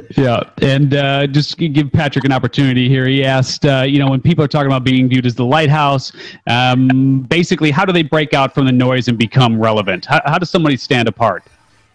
[0.18, 3.08] Yeah, and uh, just to give Patrick an opportunity here.
[3.08, 6.12] He asked, uh, you know, when people are talking about being viewed as the lighthouse,
[6.48, 10.06] um, basically, how do they break out from the noise and become relevant?
[10.06, 11.43] How, how does somebody stand apart?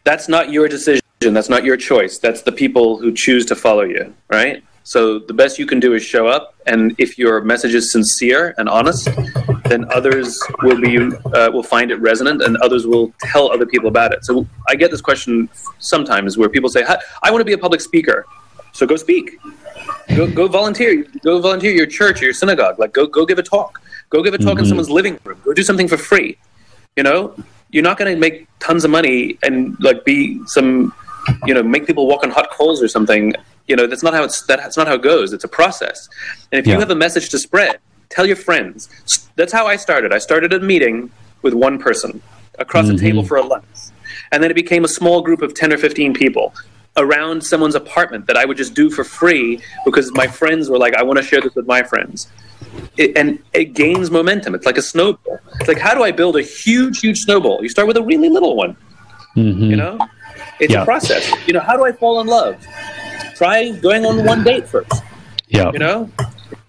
[0.05, 1.01] that's not your decision.
[1.21, 2.19] That's not your choice.
[2.19, 4.63] That's the people who choose to follow you, right?
[4.85, 8.55] So the best you can do is show up, and if your message is sincere
[8.59, 9.09] and honest,
[9.64, 13.89] then others will be uh, will find it resonant, and others will tell other people
[13.89, 14.24] about it.
[14.24, 16.85] So I get this question sometimes where people say,
[17.22, 18.26] "I want to be a public speaker,"
[18.72, 19.39] so go speak,
[20.16, 23.43] go go volunteer, go volunteer your church or your synagogue, like go go give a
[23.43, 23.80] talk,
[24.11, 26.37] go give a talk in someone's living room, go do something for free.
[26.97, 27.35] You know,
[27.70, 30.93] you're not going to make tons of money and like be some,
[31.47, 33.35] you know, make people walk on hot coals or something.
[33.69, 35.33] You know, that's not how it's that's not how it goes.
[35.33, 36.09] It's a process.
[36.51, 36.75] And if Yeah.
[36.75, 38.89] you have a message to spread, tell your friends.
[39.37, 40.13] That's how I started.
[40.13, 41.11] I started a meeting
[41.43, 42.21] with one person
[42.59, 43.05] across a mm-hmm.
[43.05, 43.65] table for a lunch,
[44.31, 46.55] and then it became a small group of ten or fifteen people
[46.99, 50.95] around someone's apartment that I would just do for free because my friends were like,
[50.95, 52.29] "I want to share this with my friends."
[52.97, 54.55] it, and it gains momentum.
[54.55, 55.39] It's like a snowball.
[55.61, 57.63] It's like how do I build a huge, huge snowball?
[57.63, 58.77] You start with a really little one.
[59.37, 59.65] Mm-hmm.
[59.65, 59.99] You know,
[60.61, 60.83] it's Yeah.
[60.83, 61.31] a process.
[61.47, 62.57] You know, how do I fall in love?
[63.37, 65.03] Try going on one date first.
[65.49, 66.11] Yeah, You know,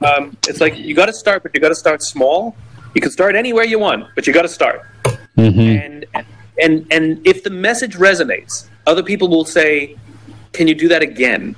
[0.02, 2.56] um, it's like you got to start, but you got to start small.
[2.94, 4.82] You can start anywhere you want, but you got to start.
[5.38, 5.60] Mm-hmm.
[5.60, 6.06] And
[6.62, 9.96] and and if the message resonates, other people will say,
[10.52, 11.56] "Can you do that again?"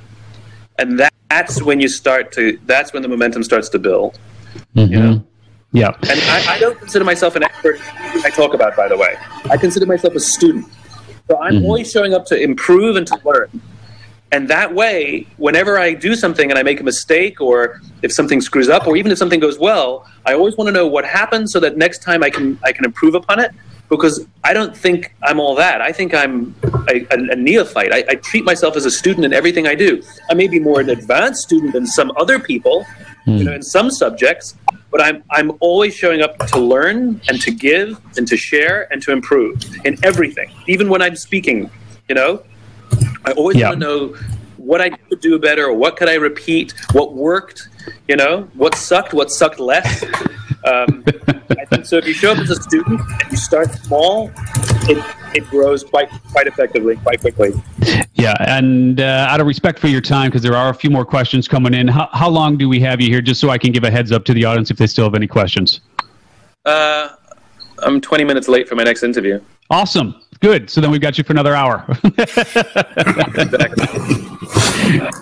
[0.78, 2.60] And that, that's when you start to.
[2.66, 4.20] That's when the momentum starts to build.
[4.76, 4.94] Mm-hmm.
[4.94, 5.24] You know.
[5.72, 7.76] yeah, And I, I don't consider myself an expert
[8.14, 9.18] in I talk about, by the way.
[9.50, 10.66] I consider myself a student.
[11.28, 11.66] So I'm mm-hmm.
[11.66, 13.50] always showing up to improve and to learn.
[14.36, 18.42] And that way, whenever I do something and I make a mistake, or if something
[18.42, 21.50] screws up, or even if something goes well, I always want to know what happened
[21.50, 23.52] so that next time I can I can improve upon it.
[23.88, 25.80] Because I don't think I'm all that.
[25.80, 26.54] I think I'm
[26.90, 27.94] a, a, a neophyte.
[27.94, 30.04] I, I treat myself as a student in everything I do.
[30.30, 32.86] I may be more an advanced student than some other people,
[33.26, 33.44] you hmm.
[33.46, 34.58] know, in some subjects,
[34.92, 39.02] but I'm I'm always showing up to learn and to give and to share and
[39.04, 41.70] to improve in everything, even when I'm speaking.
[42.10, 42.44] You know,
[43.26, 43.70] I always Yeah.
[43.70, 44.16] want to know
[44.58, 47.70] what I could do better, or what could I repeat, what worked.
[48.08, 50.04] You know, what sucked, what sucked less.
[50.66, 51.04] Um,
[51.52, 51.98] I think so.
[51.98, 54.32] If you show up as a student and you start small,
[54.90, 54.98] it
[55.36, 57.52] it grows quite quite effectively, quite quickly.
[58.16, 58.34] yeah.
[58.40, 61.48] And uh, out of respect for your time, because there are a few more questions
[61.48, 63.84] coming in, how, how long do we have you here, just so I can give
[63.84, 65.82] a heads up to the audience if they still have any questions?
[66.66, 67.10] Uh,
[67.84, 69.40] I'm 20 minutes late for my next interview.
[69.70, 70.20] Awesome.
[70.42, 70.70] Good.
[70.70, 71.86] So then we've got you for another hour.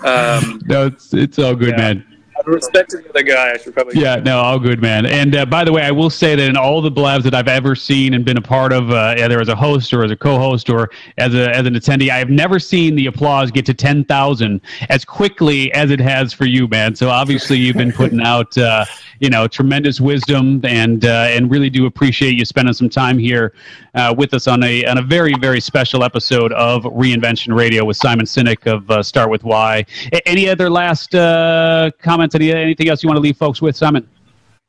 [0.04, 2.04] Um, no, it's, it's all good, man.
[2.46, 4.00] Respect to the other guy, I should probably.
[4.00, 5.06] Yeah, no, all good, man.
[5.06, 7.48] And uh, by the way, I will say that in all the blabs that I've
[7.48, 10.16] ever seen and been a part of, uh, either as a host or as a
[10.16, 13.74] co-host or as a as an attendee, I have never seen the applause get to
[13.74, 16.94] ten thousand as quickly as it has for you, man.
[16.94, 18.84] So obviously, you've been putting out, uh,
[19.20, 23.54] you know, tremendous wisdom, and uh, and really do appreciate you spending some time here
[23.94, 27.96] uh, with us on a on a very very special episode of Reinvention Radio with
[27.96, 29.86] Simon Sinek of uh, Start with Why.
[30.12, 32.33] A- any other last comments?
[32.34, 34.08] Any anything else you want to leave folks with, Simon?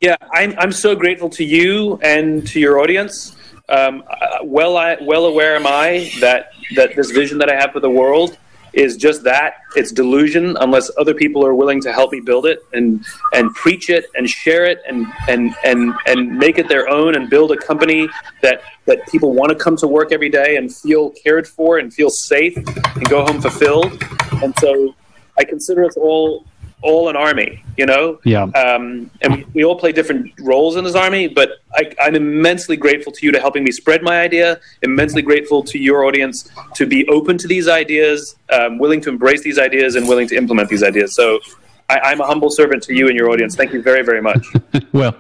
[0.02, 3.36] Yeah, I'm, I'm so grateful to you and to your audience.
[3.70, 4.04] Um,
[4.44, 7.90] well, I, well aware am I that, that this vision that I have for the
[7.90, 8.38] world
[8.74, 12.60] is just that it's delusion unless other people are willing to help me build it
[12.74, 17.16] and and preach it and share it and and and and make it their own
[17.16, 18.10] and build a company
[18.42, 21.94] that that people want to come to work every day and feel cared for and
[21.94, 24.04] feel safe and go home fulfilled
[24.44, 24.94] and so
[25.40, 26.46] i consider us all
[26.86, 28.20] all an army, you know?
[28.24, 28.44] Yeah.
[28.44, 32.78] Um, and we, we, all play different roles in this army, but I, I'm immensely
[32.78, 36.86] grateful to you to helping me spread my idea, immensely grateful to your audience to
[36.86, 40.70] be open to these ideas, um, willing to embrace these ideas, and willing to implement
[40.70, 41.16] these ideas.
[41.16, 41.40] So
[41.90, 43.56] I, am a humble servant to you and your audience.
[43.56, 44.46] Thank you very, very much.
[44.92, 45.16] well,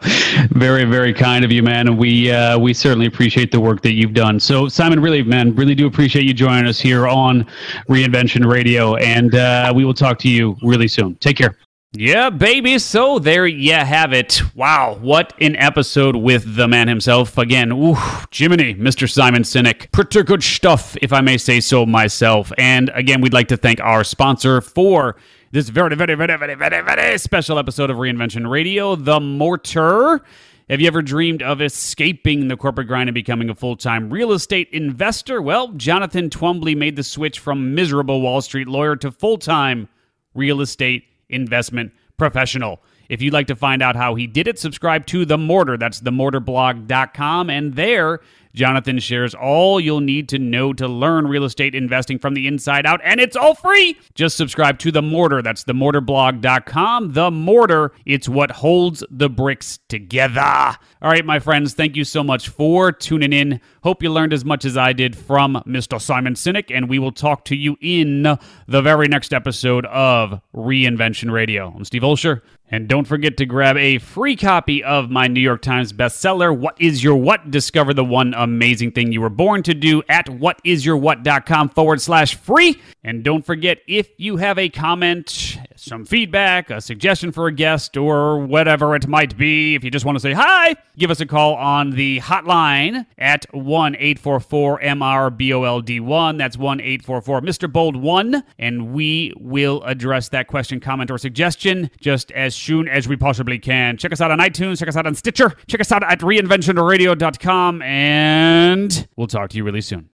[0.49, 1.87] very, very kind of you, man.
[1.87, 4.39] And we uh, we certainly appreciate the work that you've done.
[4.39, 7.45] So, Simon, really, man, really do appreciate you joining us here on
[7.87, 11.15] Reinvention Radio, and uh, we will talk to you really soon.
[11.15, 11.55] Take care.
[11.97, 12.77] Yeah, baby.
[12.79, 14.41] So there you have it.
[14.53, 17.37] Wow, what an episode with the man himself.
[17.37, 17.95] Again, ooh,
[18.31, 19.09] Jiminy, Mr.
[19.09, 19.91] Simon Sinek.
[19.93, 22.51] Pretty good stuff, if I may say so myself.
[22.57, 25.15] And again, we'd like to thank our sponsor for
[25.55, 30.21] this very, very, very, very, very, very special episode of Reinvention Radio, The Mortar.
[30.69, 34.33] Have you ever dreamed of escaping the corporate grind and becoming a full time real
[34.33, 35.41] estate investor?
[35.41, 39.87] Well, Jonathan Twombly made the switch from miserable Wall Street lawyer to full time
[40.33, 42.81] real estate investment professional.
[43.07, 45.77] If you'd like to find out how he did it, subscribe to The Mortar.
[45.77, 47.49] That's themortarblog.com.
[47.49, 48.19] And there,
[48.55, 52.85] Jonathan shares all you'll need to know to learn real estate investing from the inside
[52.85, 53.97] out, and it's all free.
[54.15, 55.41] Just subscribe to The Mortar.
[55.41, 57.13] That's themortarblog.com.
[57.13, 60.41] The Mortar, it's what holds the bricks together.
[60.41, 63.61] All right, my friends, thank you so much for tuning in.
[63.83, 66.01] Hope you learned as much as I did from Mr.
[66.01, 71.31] Simon Sinek, and we will talk to you in the very next episode of Reinvention
[71.31, 71.73] Radio.
[71.75, 72.41] I'm Steve Olsher.
[72.71, 76.75] And don't forget to grab a free copy of my New York Times bestseller, What
[76.81, 77.51] is Your What?
[77.51, 82.81] Discover the one amazing thing you were born to do at whatisyourwhat.com forward slash free.
[83.03, 87.95] And don't forget, if you have a comment, some feedback, a suggestion for a guest,
[87.95, 91.25] or whatever it might be, if you just want to say hi, give us a
[91.25, 96.37] call on the hotline at 1 844 MRBOLD1.
[96.37, 97.71] That's 1 844 Mr.
[97.71, 98.43] Bold 1.
[98.57, 103.59] And we will address that question, comment, or suggestion just as soon as we possibly
[103.59, 103.97] can.
[103.97, 107.81] Check us out on iTunes, check us out on Stitcher, check us out at reinventionradio.com,
[107.83, 110.09] and we'll talk to you really soon.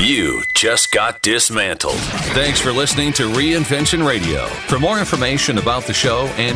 [0.00, 1.98] You just got dismantled.
[2.32, 4.46] Thanks for listening to Reinvention Radio.
[4.46, 6.48] For more information about the show and